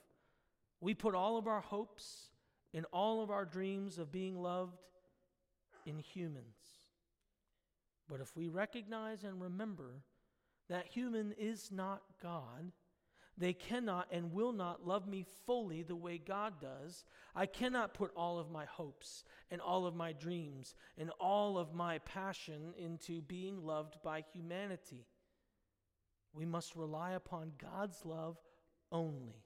we 0.82 0.94
put 0.96 1.16
all 1.16 1.38
of 1.38 1.48
our 1.48 1.62
hopes 1.62 2.32
and 2.74 2.86
all 2.92 3.22
of 3.22 3.30
our 3.30 3.46
dreams 3.46 3.98
of 3.98 4.12
being 4.12 4.36
loved 4.42 4.80
in 5.86 6.00
humans. 6.00 6.58
But 8.10 8.20
if 8.20 8.36
we 8.36 8.50
recognize 8.50 9.24
and 9.24 9.42
remember 9.42 10.02
that 10.70 10.88
human 10.88 11.34
is 11.38 11.70
not 11.72 12.02
God, 12.22 12.72
they 13.38 13.54
cannot 13.54 14.08
and 14.12 14.34
will 14.34 14.52
not 14.52 14.86
love 14.86 15.08
me 15.08 15.26
fully 15.46 15.84
the 15.84 15.96
way 15.96 16.18
God 16.18 16.56
does. 16.62 17.06
I 17.36 17.46
cannot 17.46 17.94
put 17.94 18.12
all 18.16 18.40
of 18.40 18.52
my 18.52 18.66
hopes 18.66 19.24
and 19.50 19.62
all 19.62 19.86
of 19.86 19.96
my 19.96 20.12
dreams 20.12 20.76
and 20.98 21.10
all 21.20 21.58
of 21.58 21.74
my 21.74 22.00
passion 22.00 22.74
into 22.78 23.22
being 23.22 23.64
loved 23.64 23.96
by 24.04 24.24
humanity. 24.34 25.06
We 26.34 26.46
must 26.46 26.76
rely 26.76 27.12
upon 27.12 27.54
God's 27.58 28.06
love 28.06 28.38
only. 28.92 29.44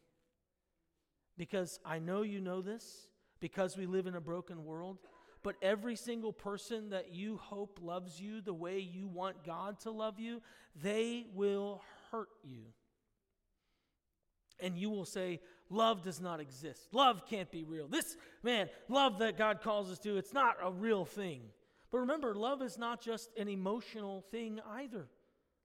Because 1.37 1.79
I 1.85 1.99
know 1.99 2.21
you 2.21 2.39
know 2.39 2.61
this, 2.61 3.07
because 3.39 3.77
we 3.77 3.85
live 3.85 4.07
in 4.07 4.15
a 4.15 4.21
broken 4.21 4.63
world, 4.63 4.99
but 5.43 5.55
every 5.61 5.95
single 5.95 6.33
person 6.33 6.89
that 6.89 7.13
you 7.13 7.37
hope 7.37 7.79
loves 7.81 8.19
you 8.19 8.41
the 8.41 8.53
way 8.53 8.79
you 8.79 9.07
want 9.07 9.45
God 9.45 9.79
to 9.81 9.91
love 9.91 10.19
you, 10.19 10.41
they 10.81 11.25
will 11.33 11.81
hurt 12.11 12.29
you. 12.43 12.61
And 14.59 14.77
you 14.77 14.89
will 14.89 15.05
say, 15.05 15.41
Love 15.69 16.03
does 16.03 16.21
not 16.21 16.39
exist. 16.39 16.87
Love 16.91 17.25
can't 17.27 17.51
be 17.51 17.63
real. 17.63 17.87
This, 17.87 18.15
man, 18.43 18.69
love 18.87 19.17
that 19.19 19.37
God 19.37 19.61
calls 19.61 19.91
us 19.91 19.99
to, 19.99 20.17
it's 20.17 20.33
not 20.33 20.57
a 20.63 20.71
real 20.71 21.05
thing. 21.05 21.41
But 21.91 21.99
remember, 21.99 22.35
love 22.35 22.61
is 22.61 22.77
not 22.77 23.01
just 23.01 23.29
an 23.37 23.47
emotional 23.47 24.25
thing 24.29 24.59
either. 24.69 25.07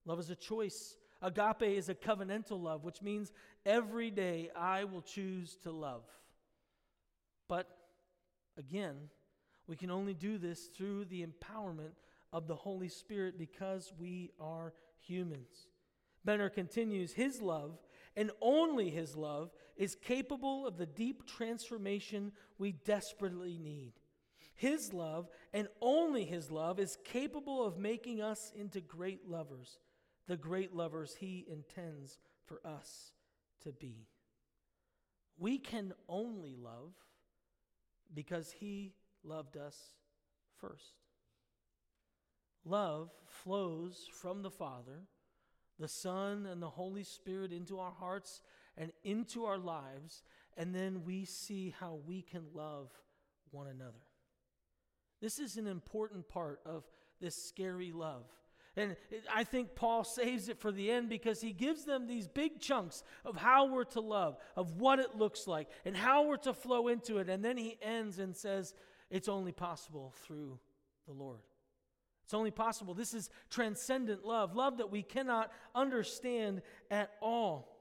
Love 0.07 0.19
is 0.19 0.31
a 0.31 0.35
choice. 0.35 0.97
Agape 1.23 1.63
is 1.63 1.91
a 1.91 1.95
covenantal 1.95 2.63
love, 2.63 2.85
which 2.85 3.03
means 3.03 3.33
every 3.65 4.11
day 4.11 4.51
I 4.57 4.85
will 4.85 5.03
choose 5.03 5.57
to 5.63 5.71
love. 5.71 6.05
But 7.49 7.67
again, 8.57 8.97
we 9.67 9.77
can 9.77 9.91
only 9.91 10.15
do 10.15 10.39
this 10.39 10.67
through 10.67 11.07
the 11.07 11.25
empowerment 11.25 11.93
of 12.33 12.47
the 12.47 12.57
Holy 12.57 12.89
Spirit 12.89 13.39
because 13.39 13.93
we 13.99 14.31
are 14.41 14.73
humans. 14.99 15.69
Benner 16.25 16.49
continues, 16.49 17.13
His 17.13 17.41
love 17.41 17.79
and 18.17 18.31
only 18.41 18.91
His 18.91 19.17
love 19.17 19.51
is 19.77 19.95
capable 19.95 20.67
of 20.67 20.77
the 20.77 20.87
deep 20.87 21.27
transformation 21.27 22.33
we 22.59 22.73
desperately 22.73 23.59
need. 23.59 23.93
His 24.55 24.93
love, 24.93 25.29
and 25.55 25.69
only 25.81 26.25
His 26.25 26.51
love, 26.51 26.79
is 26.79 26.99
capable 27.05 27.65
of 27.65 27.79
making 27.79 28.21
us 28.21 28.53
into 28.55 28.81
great 28.81 29.29
lovers, 29.29 29.79
the 30.27 30.37
great 30.37 30.75
lovers 30.75 31.17
He 31.19 31.47
intends 31.49 32.19
for 32.45 32.61
us 32.65 33.13
to 33.65 33.73
be. 33.73 34.07
We 35.39 35.59
can 35.59 35.93
only 36.09 36.55
love 36.57 36.93
because 38.13 38.53
He 38.53 38.95
loved 39.25 39.57
us 39.57 39.77
first. 40.61 40.95
Love 42.65 43.11
flows 43.27 44.07
from 44.13 44.43
the 44.43 44.51
Father 44.51 45.03
the 45.81 45.89
Son 45.89 46.47
and 46.47 46.63
the 46.63 46.69
Holy 46.69 47.03
Spirit 47.03 47.53
into 47.53 47.81
our 47.81 47.91
hearts 47.91 48.43
and 48.77 48.93
into 49.03 49.47
our 49.47 49.59
lives, 49.59 50.23
and 50.57 50.75
then 50.75 51.03
we 51.05 51.25
see 51.25 51.75
how 51.81 51.99
we 52.07 52.21
can 52.23 52.45
love 52.53 52.91
one 53.51 53.67
another. 53.67 54.05
This 55.23 55.39
is 55.39 55.57
an 55.57 55.67
important 55.67 56.29
part 56.29 56.61
of 56.67 56.85
this 57.21 57.35
scary 57.35 57.93
love. 57.93 58.27
And 58.77 58.97
I 59.33 59.45
think 59.45 59.75
Paul 59.75 60.05
saves 60.05 60.49
it 60.49 60.61
for 60.61 60.71
the 60.71 60.91
end 60.91 61.09
because 61.09 61.41
he 61.41 61.53
gives 61.53 61.85
them 61.85 62.07
these 62.07 62.29
big 62.29 62.61
chunks 62.61 63.03
of 63.25 63.37
how 63.37 63.67
we're 63.67 63.85
to 63.85 64.01
love, 64.01 64.37
of 64.57 64.81
what 64.81 65.01
it 65.01 65.17
looks 65.17 65.47
like, 65.47 65.69
and 65.85 65.97
how 65.97 66.27
we're 66.27 66.37
to 66.39 66.55
flow 66.55 66.89
into 66.89 67.19
it. 67.19 67.29
And 67.29 67.45
then 67.45 67.57
he 67.57 67.79
ends 67.83 68.19
and 68.21 68.35
says, 68.35 68.75
it's 69.11 69.29
only 69.29 69.53
possible 69.53 70.15
through 70.25 70.59
the 71.07 71.13
Lord. 71.13 71.41
It's 72.25 72.33
only 72.33 72.53
possible. 72.53 72.95
This 72.95 73.13
is 73.13 73.29
transcendent 73.51 74.25
love, 74.25 74.55
love 74.55 74.79
that 74.79 74.91
we 74.91 75.03
cannot 75.03 75.51
understand 75.75 76.63
at 76.89 77.11
all. 77.21 77.77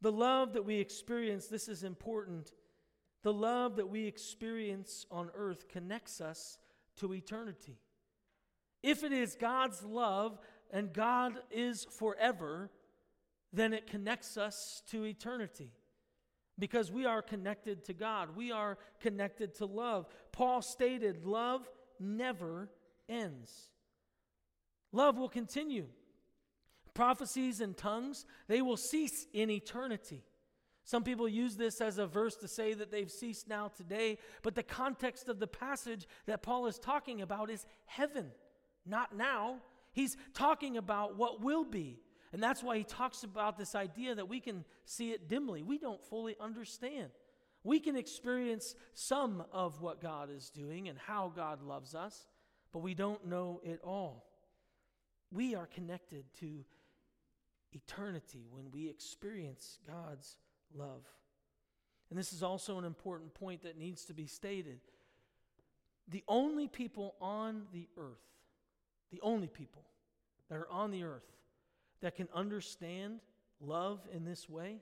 The 0.00 0.12
love 0.12 0.52
that 0.52 0.64
we 0.64 0.76
experience, 0.76 1.48
this 1.48 1.66
is 1.66 1.82
important. 1.82 2.52
The 3.24 3.32
love 3.32 3.76
that 3.76 3.88
we 3.88 4.06
experience 4.06 5.06
on 5.10 5.30
earth 5.34 5.68
connects 5.68 6.20
us 6.20 6.58
to 6.98 7.12
eternity. 7.14 7.78
If 8.82 9.04
it 9.04 9.12
is 9.12 9.36
God's 9.36 9.82
love 9.84 10.38
and 10.70 10.92
God 10.92 11.34
is 11.50 11.84
forever, 11.84 12.70
then 13.52 13.72
it 13.72 13.86
connects 13.86 14.36
us 14.36 14.82
to 14.90 15.04
eternity. 15.04 15.70
because 16.58 16.92
we 16.92 17.06
are 17.06 17.22
connected 17.22 17.84
to 17.86 17.94
God. 17.94 18.36
We 18.36 18.52
are 18.52 18.78
connected 19.00 19.54
to 19.56 19.66
love. 19.66 20.06
Paul 20.32 20.62
stated, 20.62 21.24
Love 21.24 21.68
never 21.98 22.68
ends. 23.08 23.68
Love 24.92 25.16
will 25.18 25.28
continue. 25.28 25.86
Prophecies 26.94 27.60
and 27.60 27.76
tongues, 27.76 28.26
they 28.48 28.60
will 28.60 28.76
cease 28.76 29.26
in 29.32 29.50
eternity. 29.50 30.24
Some 30.84 31.04
people 31.04 31.26
use 31.28 31.56
this 31.56 31.80
as 31.80 31.96
a 31.98 32.06
verse 32.06 32.36
to 32.36 32.48
say 32.48 32.74
that 32.74 32.90
they've 32.90 33.10
ceased 33.10 33.48
now 33.48 33.68
today, 33.68 34.18
but 34.42 34.54
the 34.54 34.62
context 34.62 35.28
of 35.28 35.38
the 35.38 35.46
passage 35.46 36.06
that 36.26 36.42
Paul 36.42 36.66
is 36.66 36.78
talking 36.78 37.22
about 37.22 37.50
is 37.50 37.64
heaven, 37.86 38.30
not 38.86 39.16
now. 39.16 39.58
He's 39.92 40.16
talking 40.34 40.76
about 40.76 41.16
what 41.16 41.42
will 41.42 41.64
be. 41.64 42.00
And 42.32 42.42
that's 42.42 42.62
why 42.62 42.78
he 42.78 42.84
talks 42.84 43.24
about 43.24 43.58
this 43.58 43.74
idea 43.74 44.14
that 44.14 44.28
we 44.28 44.40
can 44.40 44.64
see 44.86 45.10
it 45.10 45.28
dimly. 45.28 45.62
We 45.62 45.78
don't 45.78 46.02
fully 46.02 46.36
understand. 46.40 47.10
We 47.62 47.78
can 47.78 47.96
experience 47.96 48.74
some 48.94 49.44
of 49.52 49.80
what 49.80 50.00
God 50.00 50.30
is 50.34 50.50
doing 50.50 50.88
and 50.88 50.98
how 50.98 51.32
God 51.34 51.62
loves 51.62 51.94
us, 51.94 52.26
but 52.72 52.80
we 52.80 52.94
don't 52.94 53.26
know 53.26 53.60
it 53.62 53.80
all. 53.84 54.26
We 55.30 55.54
are 55.54 55.66
connected 55.66 56.24
to 56.40 56.64
eternity 57.72 58.46
when 58.50 58.70
we 58.70 58.88
experience 58.88 59.78
God's 59.86 60.36
love. 60.74 61.04
And 62.10 62.18
this 62.18 62.32
is 62.32 62.42
also 62.42 62.78
an 62.78 62.84
important 62.84 63.34
point 63.34 63.62
that 63.62 63.78
needs 63.78 64.04
to 64.06 64.14
be 64.14 64.26
stated. 64.26 64.80
The 66.08 66.24
only 66.28 66.66
people 66.66 67.14
on 67.20 67.62
the 67.72 67.88
earth, 67.96 68.31
the 69.12 69.20
only 69.22 69.46
people 69.46 69.84
that 70.48 70.56
are 70.56 70.70
on 70.70 70.90
the 70.90 71.04
earth 71.04 71.30
that 72.00 72.16
can 72.16 72.28
understand 72.34 73.20
love 73.60 74.00
in 74.12 74.24
this 74.24 74.48
way 74.48 74.78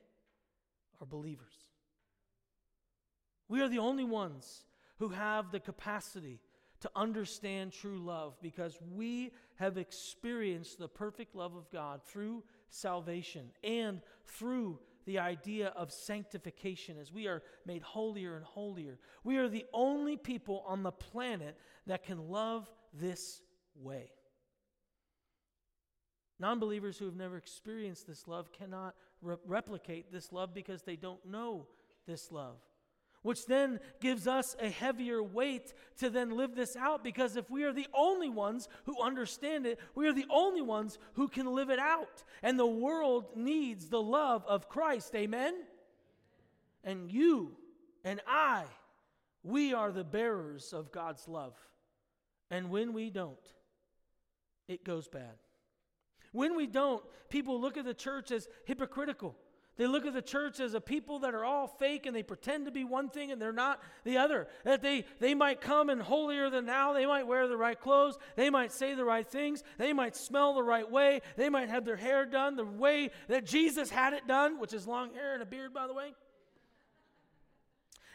are 1.01 1.07
believers. 1.07 1.67
We 3.49 3.61
are 3.61 3.69
the 3.69 3.79
only 3.79 4.05
ones 4.05 4.65
who 4.99 5.09
have 5.09 5.51
the 5.51 5.61
capacity 5.61 6.41
to 6.81 6.91
understand 6.97 7.73
true 7.73 7.99
love 7.99 8.37
because 8.41 8.79
we 8.95 9.33
have 9.57 9.77
experienced 9.77 10.79
the 10.79 10.89
perfect 10.89 11.35
love 11.35 11.55
of 11.55 11.71
God 11.71 12.01
through 12.05 12.43
salvation 12.71 13.51
and 13.63 14.01
through 14.25 14.79
the 15.07 15.19
idea 15.19 15.73
of 15.77 15.93
sanctification 15.93 16.97
as 16.99 17.13
we 17.13 17.27
are 17.27 17.43
made 17.67 17.83
holier 17.83 18.37
and 18.37 18.45
holier. 18.45 18.99
We 19.25 19.39
are 19.39 19.49
the 19.49 19.67
only 19.75 20.17
people 20.17 20.65
on 20.67 20.83
the 20.83 20.93
planet 20.93 21.57
that 21.87 22.05
can 22.05 22.31
love 22.31 22.71
this 22.95 23.43
way. 23.75 24.13
Non 26.41 26.59
believers 26.59 26.99
who 26.99 27.05
have 27.05 27.15
never 27.15 27.37
experienced 27.37 28.07
this 28.07 28.27
love 28.27 28.51
cannot 28.51 28.95
re- 29.21 29.37
replicate 29.47 30.11
this 30.11 30.33
love 30.33 30.55
because 30.55 30.83
they 30.83 30.97
don't 30.97 31.25
know 31.27 31.67
this 32.07 32.33
love. 32.33 32.57
Which 33.23 33.45
then 33.45 33.79
gives 34.01 34.27
us 34.27 34.57
a 34.59 34.71
heavier 34.71 35.23
weight 35.23 35.75
to 35.99 36.09
then 36.09 36.31
live 36.31 36.57
this 36.57 36.75
out 36.75 37.05
because 37.05 37.37
if 37.37 37.51
we 37.51 37.65
are 37.65 37.73
the 37.75 37.89
only 37.93 38.31
ones 38.31 38.67
who 38.87 39.03
understand 39.03 39.67
it, 39.67 39.79
we 39.95 40.09
are 40.09 40.15
the 40.15 40.25
only 40.31 40.63
ones 40.63 40.99
who 41.13 41.29
can 41.29 41.55
live 41.55 41.69
it 41.69 41.79
out. 41.79 42.25
And 42.43 42.59
the 42.59 42.65
world 42.65 43.37
needs 43.37 43.89
the 43.89 44.01
love 44.01 44.43
of 44.49 44.71
Christ. 44.71 45.15
Amen? 45.15 45.55
And 46.83 47.13
you 47.13 47.53
and 48.03 48.23
I, 48.27 48.65
we 49.43 49.75
are 49.75 49.93
the 49.93 50.05
bearers 50.05 50.73
of 50.73 50.91
God's 50.91 51.29
love. 51.29 51.53
And 52.51 52.71
when 52.71 52.95
we 52.95 53.11
don't, 53.11 53.37
it 54.67 54.83
goes 54.83 55.07
bad. 55.07 55.37
When 56.33 56.57
we 56.57 56.67
don't, 56.67 57.03
people 57.29 57.61
look 57.61 57.77
at 57.77 57.85
the 57.85 57.95
church 57.95 58.31
as 58.31 58.49
hypocritical. 58.65 59.37
They 59.77 59.87
look 59.87 60.05
at 60.05 60.13
the 60.13 60.21
church 60.21 60.61
as 60.61 60.75
a 60.75 60.81
people 60.81 61.21
that 61.21 61.35
are 61.35 61.45
all 61.45 61.67
fake 61.67 62.05
and 62.05 62.15
they 62.15 62.23
pretend 62.23 62.67
to 62.67 62.71
be 62.71 62.85
one 62.85 63.09
thing 63.09 63.33
and 63.33 63.41
they're 63.41 63.51
not 63.51 63.81
the 64.05 64.19
other. 64.19 64.47
That 64.65 64.83
they, 64.83 65.07
they 65.21 65.35
might 65.35 65.63
come 65.63 65.89
in 65.89 66.01
holier 66.01 66.51
than 66.51 66.67
now. 66.67 66.93
They 66.93 67.07
might 67.07 67.27
wear 67.27 67.49
the 67.49 67.57
right 67.57 67.81
clothes. 67.81 68.19
They 68.37 68.51
might 68.51 68.73
say 68.73 68.95
the 68.95 69.07
right 69.07 69.27
things. 69.27 69.65
They 69.79 69.95
might 69.95 70.17
smell 70.17 70.55
the 70.55 70.63
right 70.63 70.89
way. 70.89 71.23
They 71.37 71.49
might 71.49 71.71
have 71.71 71.87
their 71.87 71.97
hair 71.97 72.27
done 72.27 72.57
the 72.57 72.65
way 72.65 73.11
that 73.29 73.47
Jesus 73.47 73.89
had 73.89 74.13
it 74.13 74.27
done, 74.27 74.61
which 74.61 74.75
is 74.75 74.87
long 74.87 75.15
hair 75.15 75.33
and 75.33 75.43
a 75.43 75.47
beard, 75.47 75.73
by 75.73 75.87
the 75.87 75.95
way. 75.95 76.13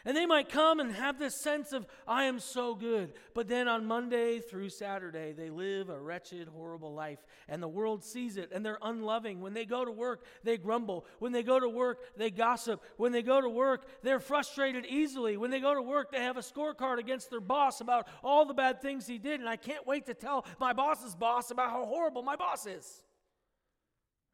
And 0.06 0.16
they 0.16 0.24
might 0.24 0.48
come 0.48 0.78
and 0.78 0.92
have 0.92 1.18
this 1.18 1.42
sense 1.42 1.72
of, 1.72 1.84
I 2.06 2.24
am 2.24 2.38
so 2.38 2.76
good. 2.76 3.14
But 3.34 3.48
then 3.48 3.66
on 3.66 3.86
Monday 3.86 4.38
through 4.38 4.68
Saturday, 4.68 5.32
they 5.32 5.50
live 5.50 5.88
a 5.88 6.00
wretched, 6.00 6.46
horrible 6.46 6.94
life. 6.94 7.18
And 7.48 7.60
the 7.60 7.66
world 7.66 8.04
sees 8.04 8.36
it 8.36 8.52
and 8.52 8.64
they're 8.64 8.78
unloving. 8.80 9.40
When 9.40 9.52
they 9.52 9.64
go 9.64 9.84
to 9.84 9.90
work, 9.90 10.24
they 10.44 10.58
grumble. 10.58 11.06
When 11.18 11.32
they 11.32 11.42
go 11.42 11.58
to 11.58 11.68
work, 11.68 11.98
they 12.16 12.30
gossip. 12.30 12.84
When 12.96 13.10
they 13.10 13.22
go 13.22 13.40
to 13.40 13.48
work, 13.48 13.84
they're 14.04 14.20
frustrated 14.20 14.86
easily. 14.86 15.36
When 15.36 15.50
they 15.50 15.58
go 15.58 15.74
to 15.74 15.82
work, 15.82 16.12
they 16.12 16.22
have 16.22 16.36
a 16.36 16.40
scorecard 16.40 16.98
against 16.98 17.28
their 17.28 17.40
boss 17.40 17.80
about 17.80 18.06
all 18.22 18.46
the 18.46 18.54
bad 18.54 18.80
things 18.80 19.08
he 19.08 19.18
did. 19.18 19.40
And 19.40 19.48
I 19.48 19.56
can't 19.56 19.88
wait 19.88 20.06
to 20.06 20.14
tell 20.14 20.46
my 20.60 20.72
boss's 20.72 21.16
boss 21.16 21.50
about 21.50 21.70
how 21.70 21.84
horrible 21.84 22.22
my 22.22 22.36
boss 22.36 22.64
is. 22.64 23.02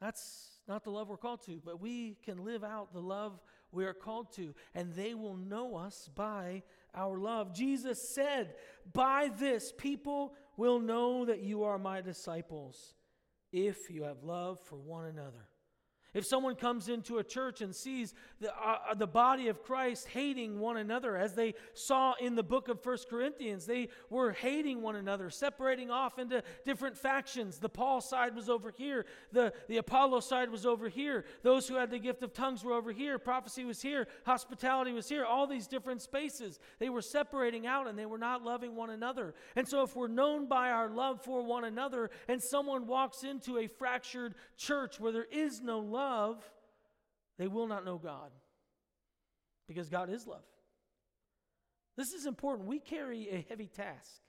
That's 0.03 0.59
not 0.69 0.85
the 0.85 0.91
love 0.91 1.09
we're 1.09 1.17
called 1.17 1.47
to, 1.47 1.63
but 1.65 1.81
we 1.81 2.19
can 2.25 2.45
live 2.45 2.63
out 2.63 2.93
the 2.93 3.01
love 3.01 3.41
we 3.73 3.85
are 3.85 3.95
called 3.95 4.33
to, 4.35 4.55
and 4.75 4.93
they 4.95 5.15
will 5.15 5.37
know 5.37 5.77
us 5.77 6.09
by 6.15 6.63
our 6.95 7.19
love. 7.19 7.55
Jesus 7.55 8.09
said, 8.09 8.55
By 8.93 9.31
this 9.39 9.73
people 9.77 10.35
will 10.57 10.79
know 10.79 11.25
that 11.25 11.43
you 11.43 11.65
are 11.65 11.79
my 11.79 12.01
disciples 12.01 12.95
if 13.53 13.91
you 13.91 14.05
have 14.05 14.23
love 14.23 14.61
for 14.61 14.77
one 14.77 15.07
another. 15.07 15.49
If 16.15 16.27
someone 16.27 16.57
comes 16.57 16.91
into 16.91 17.19
a 17.19 17.25
church 17.25 17.63
and 17.63 17.75
sees 17.75 18.13
the, 18.39 18.55
uh, 18.55 18.79
uh, 18.91 18.95
the 18.95 19.07
body 19.07 19.49
of 19.49 19.63
Christ 19.63 20.09
hating 20.09 20.61
one 20.61 20.77
another, 20.77 21.17
as 21.17 21.35
they 21.35 21.55
saw 21.73 22.13
in 22.21 22.35
the 22.35 22.43
book 22.43 22.69
of 22.69 22.83
First 22.83 23.09
Corinthians, 23.09 23.65
they 23.65 23.89
were 24.11 24.33
hating 24.33 24.83
one 24.83 24.97
another, 24.97 25.31
separating 25.31 25.91
off 25.91 26.19
into 26.19 26.43
different 26.67 26.99
factions. 26.99 27.59
The 27.59 27.71
Paul 27.71 28.03
side 28.03 28.37
was 28.37 28.51
over 28.51 28.75
here, 28.77 29.07
the, 29.33 29.55
the 29.69 29.79
Apollos 29.79 30.29
side 30.29 30.51
was 30.51 30.67
over 30.67 30.91
here. 30.91 31.25
Those 31.43 31.67
who 31.67 31.77
had 31.77 31.91
the 31.91 31.99
gift 31.99 32.23
of 32.23 32.35
tongues 32.35 32.63
were 32.63 32.75
over 32.75 32.93
here, 32.93 33.19
prophecy 33.19 33.65
was 33.65 33.81
here, 33.81 34.07
hospitality 34.27 34.93
was 34.93 35.09
here, 35.09 35.25
all 35.25 35.47
these 35.47 35.67
different 35.67 36.03
spaces. 36.03 36.61
They 36.79 36.91
were 36.91 37.01
separating 37.01 37.67
out 37.67 37.89
and 37.89 37.99
they 37.99 38.07
were 38.07 38.19
not 38.19 38.45
loving 38.45 38.77
one 38.77 38.91
another. 38.91 39.35
And 39.57 39.67
so, 39.67 39.83
if 39.83 39.97
we're 39.97 40.09
known 40.09 40.47
by 40.47 40.71
our 40.71 40.91
love 40.91 41.25
for 41.25 41.43
one 41.43 41.65
another 41.65 42.11
and 42.29 42.43
someone 42.43 42.87
walks 42.87 43.25
into 43.25 43.57
a 43.57 43.67
fractured 43.67 44.35
church 44.59 45.01
where 45.01 45.13
there 45.13 45.27
is 45.31 45.63
no 45.63 45.79
love, 45.79 46.02
love, 46.03 46.43
they 47.39 47.47
will 47.47 47.67
not 47.67 47.85
know 47.85 47.99
God 47.99 48.31
because 49.69 49.89
God 49.89 50.11
is 50.11 50.27
love. 50.27 50.45
This 51.97 52.13
is 52.13 52.27
important. 52.27 52.69
We 52.69 52.79
carry 52.79 53.29
a 53.31 53.45
heavy 53.49 53.67
task. 53.67 54.21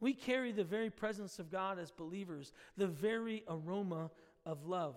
We 0.00 0.14
carry 0.14 0.52
the 0.52 0.64
very 0.64 0.90
presence 0.90 1.38
of 1.38 1.50
God 1.50 1.78
as 1.78 1.90
believers, 1.90 2.52
the 2.76 2.86
very 2.86 3.44
aroma 3.48 4.10
of 4.46 4.66
love. 4.66 4.96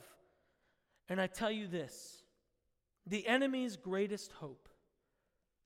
And 1.10 1.20
I 1.20 1.28
tell 1.28 1.52
you 1.52 1.68
this 1.68 2.24
the 3.06 3.28
enemy's 3.28 3.76
greatest 3.76 4.32
hope 4.32 4.70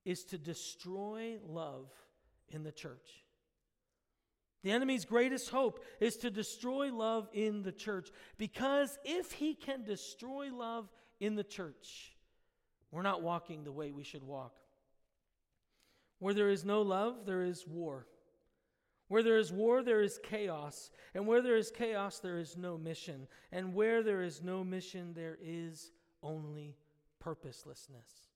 is 0.06 0.24
to 0.26 0.38
destroy 0.38 1.38
love 1.48 1.92
in 2.50 2.64
the 2.64 2.72
church. 2.72 3.27
The 4.64 4.72
enemy's 4.72 5.06
greatest 5.06 5.50
hope 5.50 5.84
is 6.00 6.18
to 6.18 6.32
destroy 6.32 6.92
love 6.92 7.30
in 7.34 7.64
the 7.64 7.72
church 7.72 8.10
because 8.38 8.98
if 9.06 9.32
he 9.32 9.54
can 9.54 9.84
destroy 9.84 10.50
love 10.54 10.90
in 11.20 11.36
the 11.36 11.44
church, 11.44 12.16
we're 12.92 13.02
not 13.02 13.22
walking 13.22 13.64
the 13.64 13.72
way 13.72 13.92
we 13.92 14.04
should 14.04 14.24
walk. 14.24 14.56
Where 16.20 16.34
there 16.34 16.50
is 16.50 16.66
no 16.66 16.82
love, 16.82 17.26
there 17.26 17.44
is 17.44 17.68
war. 17.68 18.08
Where 19.08 19.24
there 19.24 19.38
is 19.38 19.54
war, 19.54 19.84
there 19.84 20.02
is 20.02 20.20
chaos. 20.24 20.90
And 21.14 21.28
where 21.28 21.42
there 21.42 21.56
is 21.56 21.72
chaos, 21.72 22.20
there 22.20 22.40
is 22.40 22.58
no 22.58 22.78
mission. 22.78 23.28
And 23.52 23.74
where 23.74 24.04
there 24.04 24.22
is 24.22 24.42
no 24.42 24.64
mission, 24.64 25.14
there 25.14 25.38
is 25.42 25.92
only 26.22 26.76
purposelessness. 27.20 28.28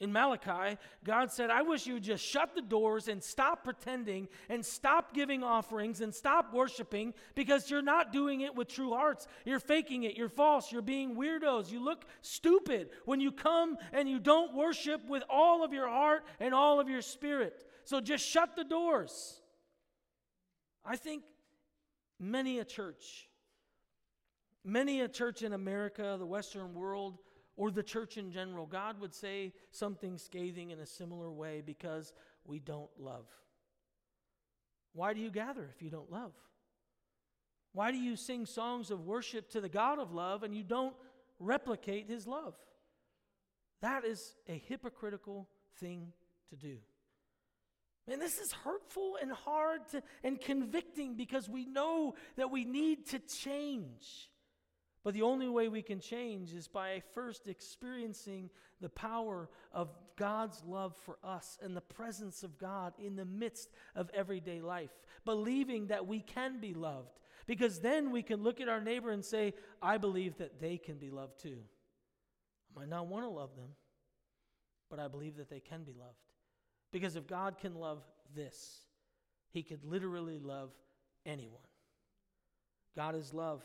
In 0.00 0.12
Malachi, 0.12 0.78
God 1.02 1.32
said, 1.32 1.50
I 1.50 1.62
wish 1.62 1.86
you 1.86 1.94
would 1.94 2.04
just 2.04 2.24
shut 2.24 2.54
the 2.54 2.62
doors 2.62 3.08
and 3.08 3.20
stop 3.20 3.64
pretending 3.64 4.28
and 4.48 4.64
stop 4.64 5.12
giving 5.12 5.42
offerings 5.42 6.00
and 6.00 6.14
stop 6.14 6.54
worshiping 6.54 7.14
because 7.34 7.68
you're 7.68 7.82
not 7.82 8.12
doing 8.12 8.42
it 8.42 8.54
with 8.54 8.68
true 8.68 8.90
hearts. 8.90 9.26
You're 9.44 9.58
faking 9.58 10.04
it. 10.04 10.16
You're 10.16 10.28
false. 10.28 10.70
You're 10.70 10.82
being 10.82 11.16
weirdos. 11.16 11.72
You 11.72 11.82
look 11.82 12.04
stupid 12.22 12.90
when 13.06 13.20
you 13.20 13.32
come 13.32 13.76
and 13.92 14.08
you 14.08 14.20
don't 14.20 14.54
worship 14.54 15.04
with 15.08 15.24
all 15.28 15.64
of 15.64 15.72
your 15.72 15.88
heart 15.88 16.22
and 16.38 16.54
all 16.54 16.78
of 16.78 16.88
your 16.88 17.02
spirit. 17.02 17.64
So 17.84 18.00
just 18.00 18.24
shut 18.24 18.54
the 18.54 18.64
doors. 18.64 19.40
I 20.84 20.94
think 20.94 21.24
many 22.20 22.60
a 22.60 22.64
church, 22.64 23.28
many 24.64 25.00
a 25.00 25.08
church 25.08 25.42
in 25.42 25.52
America, 25.52 26.14
the 26.20 26.26
Western 26.26 26.72
world, 26.72 27.18
or 27.58 27.72
the 27.72 27.82
church 27.82 28.16
in 28.16 28.30
general, 28.30 28.66
God 28.66 29.00
would 29.00 29.12
say 29.12 29.52
something 29.72 30.16
scathing 30.16 30.70
in 30.70 30.78
a 30.78 30.86
similar 30.86 31.28
way 31.30 31.60
because 31.60 32.12
we 32.44 32.60
don't 32.60 32.88
love. 32.96 33.26
Why 34.94 35.12
do 35.12 35.20
you 35.20 35.30
gather 35.30 35.68
if 35.74 35.82
you 35.82 35.90
don't 35.90 36.10
love? 36.10 36.32
Why 37.72 37.90
do 37.90 37.98
you 37.98 38.14
sing 38.14 38.46
songs 38.46 38.92
of 38.92 39.04
worship 39.04 39.50
to 39.50 39.60
the 39.60 39.68
God 39.68 39.98
of 39.98 40.14
love 40.14 40.44
and 40.44 40.54
you 40.54 40.62
don't 40.62 40.94
replicate 41.40 42.08
his 42.08 42.28
love? 42.28 42.54
That 43.82 44.04
is 44.04 44.36
a 44.48 44.62
hypocritical 44.68 45.48
thing 45.80 46.12
to 46.50 46.56
do. 46.56 46.76
And 48.06 48.22
this 48.22 48.38
is 48.38 48.52
hurtful 48.52 49.18
and 49.20 49.32
hard 49.32 49.80
to, 49.90 50.02
and 50.22 50.40
convicting 50.40 51.16
because 51.16 51.48
we 51.48 51.66
know 51.66 52.14
that 52.36 52.52
we 52.52 52.64
need 52.64 53.06
to 53.08 53.18
change. 53.18 54.27
But 55.08 55.14
the 55.14 55.22
only 55.22 55.48
way 55.48 55.68
we 55.68 55.80
can 55.80 56.00
change 56.00 56.52
is 56.52 56.68
by 56.68 57.00
first 57.14 57.48
experiencing 57.48 58.50
the 58.82 58.90
power 58.90 59.48
of 59.72 59.88
God's 60.16 60.62
love 60.66 60.94
for 61.06 61.16
us 61.24 61.56
and 61.62 61.74
the 61.74 61.80
presence 61.80 62.42
of 62.42 62.58
God 62.58 62.92
in 63.02 63.16
the 63.16 63.24
midst 63.24 63.70
of 63.94 64.10
everyday 64.12 64.60
life, 64.60 64.90
believing 65.24 65.86
that 65.86 66.06
we 66.06 66.20
can 66.20 66.60
be 66.60 66.74
loved. 66.74 67.20
Because 67.46 67.80
then 67.80 68.10
we 68.10 68.22
can 68.22 68.42
look 68.42 68.60
at 68.60 68.68
our 68.68 68.82
neighbor 68.82 69.10
and 69.10 69.24
say, 69.24 69.54
I 69.80 69.96
believe 69.96 70.36
that 70.36 70.60
they 70.60 70.76
can 70.76 70.98
be 70.98 71.08
loved 71.08 71.40
too. 71.40 71.56
I 72.76 72.80
might 72.80 72.90
not 72.90 73.06
want 73.06 73.24
to 73.24 73.30
love 73.30 73.56
them, 73.56 73.70
but 74.90 74.98
I 74.98 75.08
believe 75.08 75.38
that 75.38 75.48
they 75.48 75.60
can 75.60 75.84
be 75.84 75.94
loved. 75.98 76.18
Because 76.92 77.16
if 77.16 77.26
God 77.26 77.56
can 77.58 77.76
love 77.76 78.02
this, 78.36 78.80
he 79.52 79.62
could 79.62 79.86
literally 79.86 80.38
love 80.38 80.68
anyone. 81.24 81.62
God 82.94 83.14
is 83.14 83.32
love, 83.32 83.62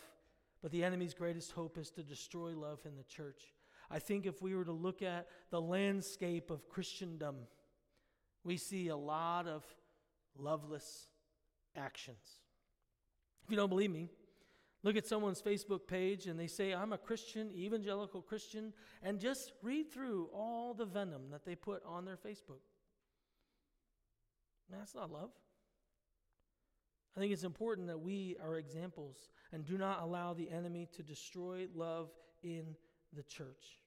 but 0.64 0.72
the 0.72 0.84
enemy's 0.84 1.14
greatest 1.14 1.52
hope 1.52 1.78
is 1.78 1.92
to 1.92 2.02
destroy 2.02 2.56
love 2.56 2.80
in 2.86 2.96
the 2.96 3.04
church. 3.04 3.54
I 3.92 4.00
think 4.00 4.26
if 4.26 4.42
we 4.42 4.56
were 4.56 4.64
to 4.64 4.72
look 4.72 5.02
at 5.02 5.28
the 5.52 5.62
landscape 5.62 6.50
of 6.50 6.70
Christendom, 6.70 7.36
we 8.46 8.56
see 8.56 8.88
a 8.88 8.96
lot 8.96 9.46
of 9.46 9.66
loveless 10.40 11.08
actions. 11.76 12.40
If 13.44 13.52
you 13.52 13.58
don't 13.58 13.68
believe 13.68 13.92
me, 13.92 14.10
look 14.84 14.96
at 14.96 15.06
someone's 15.06 15.42
Facebook 15.42 15.86
page 15.86 16.28
and 16.28 16.40
they 16.40 16.48
say, 16.48 16.74
I'm 16.74 16.94
a 16.94 16.98
Christian, 16.98 17.52
evangelical 17.54 18.22
Christian, 18.22 18.72
and 19.04 19.20
just 19.20 19.52
read 19.62 19.92
through 19.92 20.30
all 20.34 20.74
the 20.74 20.86
venom 20.86 21.24
that 21.32 21.44
they 21.44 21.56
put 21.56 21.84
on 21.86 22.06
their 22.06 22.18
Facebook. 22.18 22.62
That's 24.72 24.96
not 24.96 25.12
love. 25.12 25.32
I 27.16 27.20
think 27.20 27.32
it's 27.32 27.44
important 27.44 27.88
that 27.88 28.00
we 28.00 28.38
are 28.44 28.58
examples 28.58 29.30
and 29.52 29.66
do 29.66 29.78
not 29.78 30.02
allow 30.02 30.34
the 30.34 30.50
enemy 30.50 30.88
to 30.94 31.04
destroy 31.04 31.68
love 31.76 32.10
in 32.42 32.76
the 33.16 33.24
church. 33.24 33.80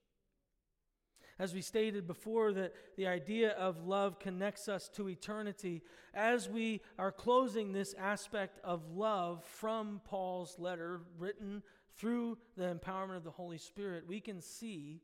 As 1.38 1.52
we 1.52 1.60
stated 1.60 2.06
before, 2.06 2.52
that 2.54 2.72
the 2.96 3.06
idea 3.06 3.50
of 3.50 3.86
love 3.86 4.18
connects 4.18 4.68
us 4.68 4.88
to 4.94 5.08
eternity. 5.08 5.82
As 6.14 6.48
we 6.48 6.80
are 6.98 7.12
closing 7.12 7.72
this 7.72 7.94
aspect 7.98 8.58
of 8.64 8.90
love 8.92 9.44
from 9.44 10.00
Paul's 10.04 10.58
letter, 10.58 11.02
written 11.18 11.62
through 11.96 12.38
the 12.56 12.74
empowerment 12.74 13.16
of 13.16 13.24
the 13.24 13.30
Holy 13.30 13.58
Spirit, 13.58 14.06
we 14.06 14.20
can 14.20 14.40
see 14.40 15.02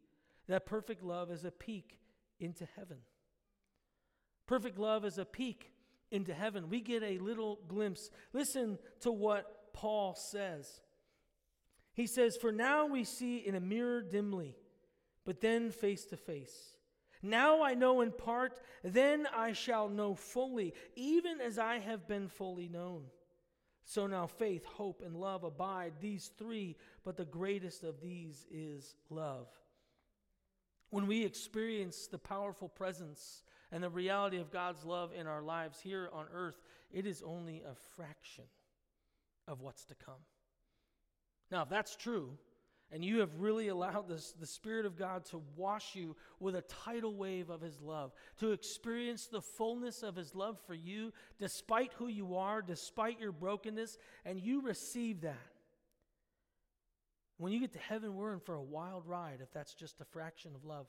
that 0.48 0.64
perfect 0.64 1.02
love 1.02 1.30
is 1.30 1.44
a 1.44 1.50
peek 1.50 1.98
into 2.40 2.66
heaven. 2.76 2.98
Perfect 4.46 4.78
love 4.78 5.04
is 5.04 5.18
a 5.18 5.24
peek 5.26 5.71
into 6.12 6.35
heaven. 6.35 6.68
We 6.68 6.81
get 6.81 7.03
a 7.03 7.18
little 7.18 7.59
glimpse. 7.66 8.11
Listen 8.33 8.79
to 9.01 9.11
what 9.11 9.72
Paul 9.72 10.14
says. 10.14 10.81
He 11.94 12.07
says, 12.07 12.37
For 12.37 12.53
now 12.53 12.87
we 12.87 13.05
see 13.05 13.38
in 13.38 13.55
a 13.55 13.61
mirror 13.61 14.03
dimly, 14.03 14.55
but 15.25 15.40
then 15.40 15.70
face 15.70 16.05
to 16.07 16.16
face. 16.16 16.77
Now 17.22 17.62
I 17.62 17.75
know 17.75 18.01
in 18.01 18.11
part, 18.12 18.59
then 18.83 19.27
I 19.35 19.53
shall 19.53 19.88
know 19.88 20.14
fully, 20.14 20.75
even 20.96 21.40
as 21.40 21.59
I 21.59 21.79
have 21.79 22.09
been 22.09 22.29
fully 22.29 22.68
known. 22.68 23.05
So 23.85 24.07
now 24.07 24.27
faith, 24.27 24.64
hope, 24.64 25.03
and 25.05 25.16
love 25.16 25.44
abide, 25.44 25.94
these 26.01 26.31
three, 26.38 26.77
but 27.05 27.16
the 27.16 27.25
greatest 27.25 27.85
of 27.85 28.01
these 28.01 28.46
is 28.51 28.94
love. 29.11 29.48
When 30.90 31.07
we 31.07 31.25
experience 31.25 32.07
the 32.07 32.18
powerful 32.18 32.68
presence 32.68 33.42
and 33.72 33.82
the 33.82 33.90
reality 33.90 34.37
of 34.37 34.52
God's 34.52 34.85
love 34.85 35.11
in 35.18 35.26
our 35.26 35.42
lives 35.42 35.80
here 35.80 36.11
on 36.12 36.26
earth, 36.32 36.61
it 36.92 37.06
is 37.06 37.22
only 37.24 37.62
a 37.62 37.74
fraction 37.96 38.44
of 39.48 39.62
what's 39.62 39.87
to 39.87 39.94
come. 39.94 40.22
Now, 41.50 41.62
if 41.62 41.70
that's 41.70 41.96
true, 41.96 42.37
and 42.92 43.02
you 43.02 43.20
have 43.20 43.30
really 43.38 43.68
allowed 43.68 44.08
this, 44.08 44.35
the 44.38 44.46
Spirit 44.46 44.85
of 44.85 44.98
God 44.98 45.24
to 45.26 45.40
wash 45.56 45.96
you 45.96 46.14
with 46.38 46.54
a 46.54 46.62
tidal 46.62 47.16
wave 47.16 47.48
of 47.48 47.62
His 47.62 47.80
love, 47.80 48.12
to 48.40 48.52
experience 48.52 49.26
the 49.26 49.40
fullness 49.40 50.02
of 50.02 50.14
His 50.14 50.35
love 50.35 50.61
for 50.66 50.74
you, 50.74 51.11
despite 51.40 51.94
who 51.94 52.08
you 52.08 52.37
are, 52.37 52.61
despite 52.61 53.18
your 53.18 53.32
brokenness, 53.32 53.96
and 54.26 54.38
you 54.38 54.61
receive 54.61 55.22
that. 55.22 55.37
When 57.38 57.52
you 57.52 57.61
get 57.61 57.72
to 57.72 57.78
heaven, 57.78 58.14
we're 58.14 58.35
in 58.35 58.40
for 58.40 58.54
a 58.54 58.62
wild 58.62 59.06
ride 59.06 59.38
if 59.42 59.50
that's 59.52 59.74
just 59.74 60.00
a 60.02 60.04
fraction 60.04 60.54
of 60.54 60.64
love. 60.66 60.87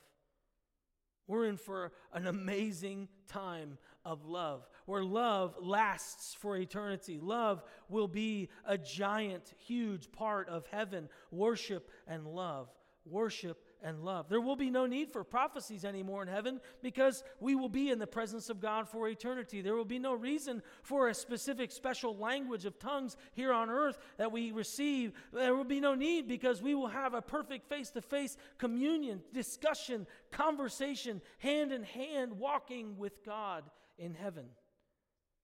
We're 1.27 1.45
in 1.45 1.57
for 1.57 1.91
an 2.13 2.27
amazing 2.27 3.07
time 3.27 3.77
of 4.05 4.25
love, 4.25 4.67
where 4.85 5.03
love 5.03 5.55
lasts 5.61 6.33
for 6.33 6.57
eternity. 6.57 7.19
Love 7.21 7.63
will 7.89 8.07
be 8.07 8.49
a 8.65 8.77
giant, 8.77 9.53
huge 9.57 10.11
part 10.11 10.49
of 10.49 10.65
heaven. 10.67 11.09
Worship 11.31 11.89
and 12.07 12.27
love. 12.27 12.69
Worship 13.05 13.63
and 13.83 14.03
love. 14.03 14.29
There 14.29 14.41
will 14.41 14.55
be 14.55 14.69
no 14.69 14.85
need 14.85 15.11
for 15.11 15.23
prophecies 15.23 15.83
anymore 15.85 16.21
in 16.23 16.29
heaven 16.29 16.61
because 16.81 17.23
we 17.39 17.55
will 17.55 17.69
be 17.69 17.91
in 17.91 17.99
the 17.99 18.07
presence 18.07 18.49
of 18.49 18.61
God 18.61 18.87
for 18.87 19.07
eternity. 19.09 19.61
There 19.61 19.75
will 19.75 19.85
be 19.85 19.99
no 19.99 20.13
reason 20.13 20.63
for 20.81 21.09
a 21.09 21.13
specific 21.13 21.71
special 21.71 22.15
language 22.15 22.65
of 22.65 22.79
tongues 22.79 23.17
here 23.33 23.51
on 23.51 23.69
earth 23.69 23.99
that 24.17 24.31
we 24.31 24.51
receive. 24.51 25.13
There 25.33 25.55
will 25.55 25.63
be 25.63 25.81
no 25.81 25.95
need 25.95 26.27
because 26.27 26.61
we 26.61 26.73
will 26.73 26.87
have 26.87 27.13
a 27.13 27.21
perfect 27.21 27.67
face 27.67 27.89
to 27.91 28.01
face 28.01 28.37
communion, 28.57 29.21
discussion, 29.33 30.07
conversation, 30.31 31.21
hand 31.39 31.71
in 31.71 31.83
hand, 31.83 32.39
walking 32.39 32.97
with 32.97 33.23
God 33.25 33.63
in 33.97 34.13
heaven. 34.13 34.45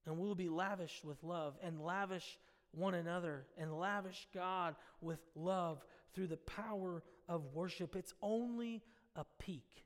And 0.06 0.18
we'll 0.18 0.36
be 0.36 0.50
lavished 0.50 1.04
with 1.04 1.22
love 1.24 1.58
and 1.62 1.82
lavish 1.82 2.40
one 2.72 2.94
another 2.94 3.46
and 3.58 3.78
lavish 3.78 4.28
God 4.34 4.76
with 5.02 5.20
love 5.36 5.84
through 6.14 6.28
the 6.28 6.38
power 6.38 7.04
of 7.30 7.54
worship. 7.54 7.96
It's 7.96 8.14
only 8.22 8.82
a 9.16 9.24
peek 9.38 9.86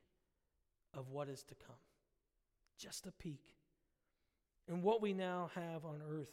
of 0.94 1.10
what 1.10 1.28
is 1.28 1.44
to 1.44 1.54
come. 1.54 1.76
Just 2.78 3.06
a 3.06 3.12
peek. 3.12 3.54
And 4.66 4.82
what 4.82 5.02
we 5.02 5.12
now 5.12 5.50
have 5.54 5.84
on 5.84 6.00
earth 6.10 6.32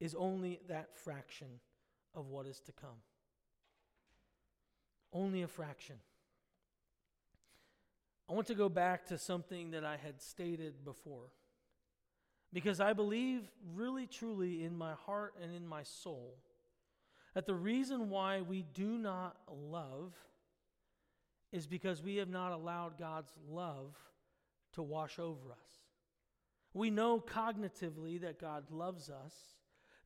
is 0.00 0.14
only 0.14 0.60
that 0.68 0.96
fraction 0.96 1.48
of 2.14 2.28
what 2.28 2.46
is 2.46 2.60
to 2.60 2.72
come. 2.72 3.02
Only 5.12 5.42
a 5.42 5.48
fraction. 5.48 5.96
I 8.30 8.34
want 8.34 8.46
to 8.46 8.54
go 8.54 8.68
back 8.68 9.06
to 9.06 9.18
something 9.18 9.72
that 9.72 9.84
I 9.84 9.96
had 9.96 10.22
stated 10.22 10.84
before. 10.84 11.32
Because 12.52 12.80
I 12.80 12.92
believe 12.92 13.42
really 13.74 14.06
truly 14.06 14.62
in 14.62 14.76
my 14.76 14.92
heart 15.06 15.34
and 15.42 15.54
in 15.54 15.66
my 15.66 15.82
soul 15.82 16.36
that 17.34 17.46
the 17.46 17.54
reason 17.54 18.10
why 18.10 18.40
we 18.42 18.64
do 18.74 18.98
not 18.98 19.36
love 19.50 20.14
is 21.52 21.66
because 21.66 22.02
we 22.02 22.16
have 22.16 22.28
not 22.28 22.52
allowed 22.52 22.98
God's 22.98 23.32
love 23.48 23.96
to 24.72 24.82
wash 24.82 25.18
over 25.18 25.52
us. 25.52 25.68
We 26.74 26.90
know 26.90 27.20
cognitively 27.20 28.20
that 28.22 28.40
God 28.40 28.70
loves 28.70 29.10
us, 29.10 29.34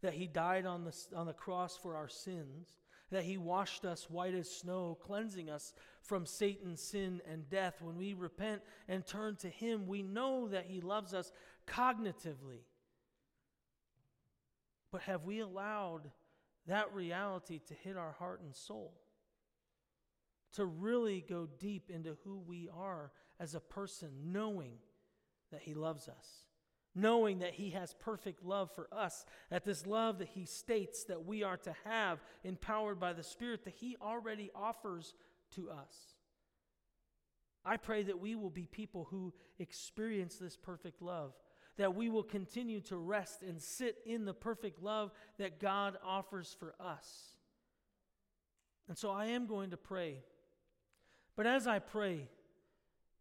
that 0.03 0.15
He 0.15 0.27
died 0.27 0.67
on 0.67 0.85
the, 0.85 0.97
on 1.15 1.27
the 1.27 1.33
cross 1.33 1.77
for 1.77 1.95
our 1.95 2.09
sins, 2.09 2.77
that 3.11 3.23
He 3.23 3.39
washed 3.39 3.85
us 3.85 4.11
white 4.11 4.35
as 4.35 4.51
snow, 4.51 4.99
cleansing 5.01 5.49
us 5.49 5.73
from 6.03 6.27
Satan's 6.27 6.83
sin 6.83 7.21
and 7.31 7.49
death. 7.49 7.81
When 7.81 7.97
we 7.97 8.15
repent 8.15 8.63
and 8.89 9.07
turn 9.07 9.37
to 9.37 9.49
Him, 9.49 9.87
we 9.87 10.03
know 10.03 10.49
that 10.49 10.67
He 10.67 10.81
loves 10.81 11.15
us 11.15 11.31
cognitively. 11.69 12.65
But 14.91 15.03
have 15.03 15.25
we 15.25 15.41
allowed 15.41 16.11
that 16.67 16.93
reality 16.93 17.61
to 17.69 17.75
hit 17.75 17.97
our 17.97 18.13
heart 18.13 18.41
and 18.43 18.55
soul, 18.55 18.95
to 20.55 20.65
really 20.65 21.25
go 21.29 21.49
deep 21.59 21.91
into 21.91 22.17
who 22.25 22.39
we 22.39 22.69
are 22.75 23.13
as 23.39 23.55
a 23.55 23.61
person, 23.61 24.11
knowing 24.33 24.79
that 25.53 25.63
He 25.63 25.75
loves 25.75 26.09
us, 26.09 26.47
knowing 26.95 27.41
that 27.41 27.55
He 27.55 27.71
has 27.71 27.95
perfect 27.95 28.45
love 28.45 28.71
for 28.75 28.89
us, 28.91 29.25
that 29.51 29.65
this 29.65 29.87
love 29.87 30.19
that 30.19 30.29
He 30.29 30.45
states 30.45 31.05
that 31.05 31.25
we 31.25 31.43
are 31.43 31.59
to 31.59 31.75
have, 31.85 32.21
empowered 32.43 32.99
by 32.99 33.13
the 33.13 33.23
Spirit, 33.23 33.65
that 33.65 33.75
He 33.75 33.97
already 34.01 34.51
offers 34.55 35.15
to 35.55 35.71
us. 35.71 36.15
I 37.65 37.77
pray 37.77 38.05
that 38.05 38.21
we 38.21 38.35
will 38.37 38.51
be 38.51 38.67
people 38.67 39.09
who 39.11 39.35
experience 39.59 40.37
this 40.37 40.57
perfect 40.57 41.03
love 41.03 41.35
that 41.77 41.95
we 41.95 42.09
will 42.09 42.23
continue 42.23 42.81
to 42.83 42.97
rest 42.97 43.43
and 43.43 43.61
sit 43.61 43.99
in 44.07 44.25
the 44.25 44.35
perfect 44.35 44.83
love 44.83 45.11
that 45.39 45.61
God 45.61 45.99
offers 46.05 46.57
for 46.59 46.75
us. 46.81 47.35
And 48.89 48.97
so 48.97 49.11
I 49.11 49.27
am 49.27 49.47
going 49.47 49.71
to 49.71 49.77
pray. 49.77 50.23
But 51.37 51.47
as 51.47 51.67
I 51.67 51.79
pray, 51.79 52.29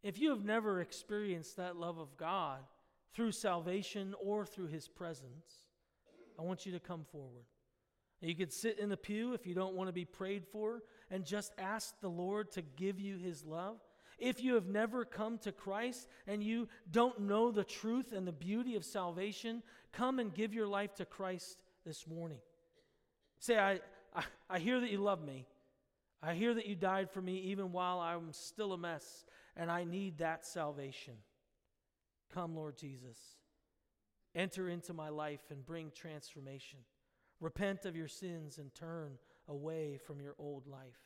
if 0.02 0.18
you 0.18 0.30
have 0.30 0.44
never 0.44 0.80
experienced 0.80 1.56
that 1.56 1.76
love 1.76 1.98
of 1.98 2.16
God 2.16 2.60
through 3.12 3.32
salvation 3.32 4.14
or 4.22 4.46
through 4.46 4.68
His 4.68 4.88
presence, 4.88 5.66
I 6.38 6.42
want 6.42 6.64
you 6.64 6.72
to 6.72 6.80
come 6.80 7.04
forward. 7.10 7.44
You 8.20 8.34
could 8.34 8.52
sit 8.52 8.78
in 8.78 8.88
the 8.88 8.96
pew 8.96 9.34
if 9.34 9.46
you 9.46 9.54
don't 9.54 9.74
want 9.74 9.88
to 9.88 9.92
be 9.92 10.04
prayed 10.04 10.44
for 10.46 10.82
and 11.10 11.24
just 11.24 11.52
ask 11.58 12.00
the 12.00 12.08
Lord 12.08 12.50
to 12.52 12.62
give 12.62 12.98
you 12.98 13.18
His 13.18 13.44
love. 13.44 13.76
If 14.18 14.42
you 14.42 14.54
have 14.54 14.66
never 14.66 15.04
come 15.04 15.38
to 15.38 15.52
Christ 15.52 16.08
and 16.26 16.42
you 16.42 16.68
don't 16.90 17.20
know 17.20 17.50
the 17.50 17.64
truth 17.64 18.12
and 18.12 18.26
the 18.26 18.32
beauty 18.32 18.74
of 18.74 18.84
salvation, 18.84 19.62
come 19.92 20.18
and 20.18 20.32
give 20.32 20.54
your 20.54 20.66
life 20.66 20.94
to 20.96 21.04
Christ 21.04 21.62
this 21.84 22.06
morning. 22.06 22.38
Say, 23.38 23.58
I, 23.58 23.80
I, 24.14 24.24
I 24.48 24.58
hear 24.58 24.80
that 24.80 24.90
you 24.90 24.98
love 24.98 25.22
me. 25.22 25.46
I 26.22 26.34
hear 26.34 26.54
that 26.54 26.66
you 26.66 26.74
died 26.74 27.10
for 27.10 27.20
me 27.20 27.36
even 27.50 27.72
while 27.72 28.00
I'm 28.00 28.32
still 28.32 28.72
a 28.72 28.78
mess, 28.78 29.26
and 29.54 29.70
I 29.70 29.84
need 29.84 30.18
that 30.18 30.46
salvation. 30.46 31.14
Come, 32.32 32.56
Lord 32.56 32.76
Jesus. 32.76 33.18
Enter 34.34 34.68
into 34.68 34.92
my 34.92 35.10
life 35.10 35.40
and 35.50 35.64
bring 35.64 35.90
transformation. 35.94 36.80
Repent 37.40 37.84
of 37.84 37.94
your 37.94 38.08
sins 38.08 38.58
and 38.58 38.74
turn 38.74 39.18
away 39.48 39.98
from 40.06 40.20
your 40.20 40.34
old 40.38 40.66
life. 40.66 41.05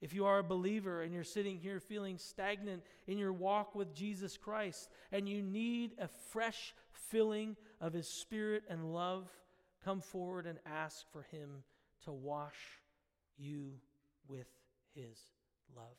If 0.00 0.12
you 0.12 0.26
are 0.26 0.38
a 0.38 0.44
believer 0.44 1.02
and 1.02 1.14
you're 1.14 1.24
sitting 1.24 1.58
here 1.58 1.80
feeling 1.80 2.18
stagnant 2.18 2.82
in 3.06 3.16
your 3.16 3.32
walk 3.32 3.74
with 3.74 3.94
Jesus 3.94 4.36
Christ 4.36 4.90
and 5.10 5.28
you 5.28 5.40
need 5.42 5.94
a 5.98 6.08
fresh 6.08 6.74
filling 6.92 7.56
of 7.80 7.92
His 7.92 8.08
Spirit 8.08 8.64
and 8.68 8.92
love, 8.92 9.28
come 9.84 10.00
forward 10.00 10.46
and 10.46 10.58
ask 10.66 11.10
for 11.12 11.22
Him 11.30 11.62
to 12.04 12.12
wash 12.12 12.58
you 13.38 13.72
with 14.28 14.48
His 14.94 15.18
love. 15.74 15.96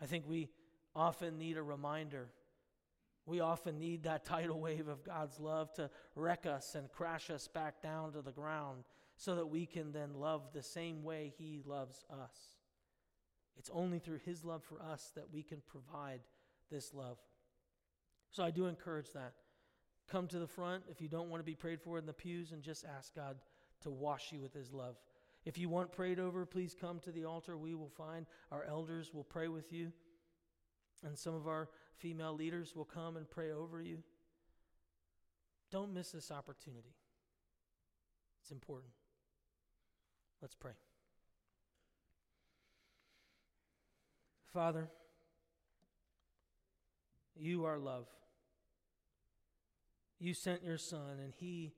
I 0.00 0.06
think 0.06 0.24
we 0.26 0.48
often 0.96 1.38
need 1.38 1.58
a 1.58 1.62
reminder. 1.62 2.28
We 3.26 3.40
often 3.40 3.78
need 3.78 4.04
that 4.04 4.24
tidal 4.24 4.60
wave 4.60 4.88
of 4.88 5.04
God's 5.04 5.38
love 5.38 5.72
to 5.74 5.90
wreck 6.14 6.46
us 6.46 6.74
and 6.74 6.90
crash 6.90 7.30
us 7.30 7.46
back 7.46 7.82
down 7.82 8.12
to 8.12 8.22
the 8.22 8.32
ground 8.32 8.84
so 9.16 9.36
that 9.36 9.46
we 9.46 9.66
can 9.66 9.92
then 9.92 10.14
love 10.14 10.42
the 10.52 10.62
same 10.62 11.02
way 11.02 11.32
He 11.36 11.60
loves 11.64 12.04
us. 12.10 12.53
It's 13.56 13.70
only 13.72 13.98
through 13.98 14.18
His 14.24 14.44
love 14.44 14.62
for 14.64 14.80
us 14.82 15.12
that 15.14 15.32
we 15.32 15.42
can 15.42 15.62
provide 15.66 16.20
this 16.70 16.92
love. 16.92 17.18
So 18.30 18.42
I 18.42 18.50
do 18.50 18.66
encourage 18.66 19.12
that. 19.12 19.34
Come 20.08 20.26
to 20.28 20.38
the 20.38 20.46
front 20.46 20.84
if 20.90 21.00
you 21.00 21.08
don't 21.08 21.30
want 21.30 21.40
to 21.40 21.44
be 21.44 21.54
prayed 21.54 21.80
for 21.80 21.98
in 21.98 22.06
the 22.06 22.12
pews 22.12 22.52
and 22.52 22.62
just 22.62 22.84
ask 22.84 23.14
God 23.14 23.36
to 23.82 23.90
wash 23.90 24.32
you 24.32 24.40
with 24.40 24.52
His 24.52 24.72
love. 24.72 24.96
If 25.44 25.58
you 25.58 25.68
want 25.68 25.92
prayed 25.92 26.18
over, 26.18 26.46
please 26.46 26.74
come 26.78 27.00
to 27.00 27.12
the 27.12 27.24
altar. 27.24 27.56
We 27.56 27.74
will 27.74 27.90
find 27.90 28.26
our 28.50 28.64
elders 28.64 29.12
will 29.12 29.24
pray 29.24 29.48
with 29.48 29.72
you. 29.72 29.92
And 31.04 31.18
some 31.18 31.34
of 31.34 31.46
our 31.46 31.68
female 31.96 32.34
leaders 32.34 32.74
will 32.74 32.86
come 32.86 33.16
and 33.16 33.28
pray 33.28 33.52
over 33.52 33.80
you. 33.80 33.98
Don't 35.70 35.92
miss 35.92 36.12
this 36.12 36.30
opportunity. 36.30 36.94
It's 38.42 38.52
important. 38.52 38.92
Let's 40.40 40.54
pray. 40.54 40.72
Father, 44.54 44.88
you 47.34 47.64
are 47.64 47.76
love. 47.76 48.06
You 50.20 50.32
sent 50.32 50.62
your 50.62 50.78
Son, 50.78 51.18
and 51.20 51.34
He 51.36 51.74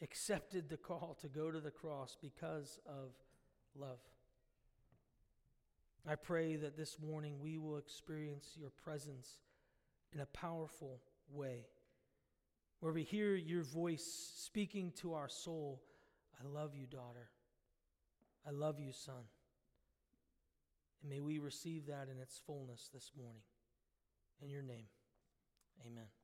accepted 0.00 0.68
the 0.68 0.76
call 0.76 1.18
to 1.22 1.28
go 1.28 1.50
to 1.50 1.58
the 1.58 1.72
cross 1.72 2.16
because 2.22 2.78
of 2.86 3.10
love. 3.74 3.98
I 6.08 6.14
pray 6.14 6.54
that 6.54 6.76
this 6.76 6.98
morning 7.04 7.40
we 7.40 7.58
will 7.58 7.78
experience 7.78 8.50
your 8.56 8.70
presence 8.70 9.40
in 10.12 10.20
a 10.20 10.26
powerful 10.26 11.00
way, 11.32 11.66
where 12.78 12.92
we 12.92 13.02
hear 13.02 13.34
your 13.34 13.64
voice 13.64 14.32
speaking 14.36 14.92
to 15.00 15.14
our 15.14 15.28
soul 15.28 15.82
I 16.40 16.46
love 16.46 16.74
you, 16.74 16.86
daughter. 16.86 17.28
I 18.46 18.50
love 18.50 18.80
you, 18.80 18.92
son. 18.92 19.24
And 21.00 21.10
may 21.10 21.20
we 21.20 21.38
receive 21.38 21.86
that 21.86 22.08
in 22.10 22.20
its 22.20 22.40
fullness 22.46 22.90
this 22.92 23.10
morning. 23.16 23.42
In 24.42 24.50
your 24.50 24.62
name, 24.62 24.86
amen. 25.86 26.19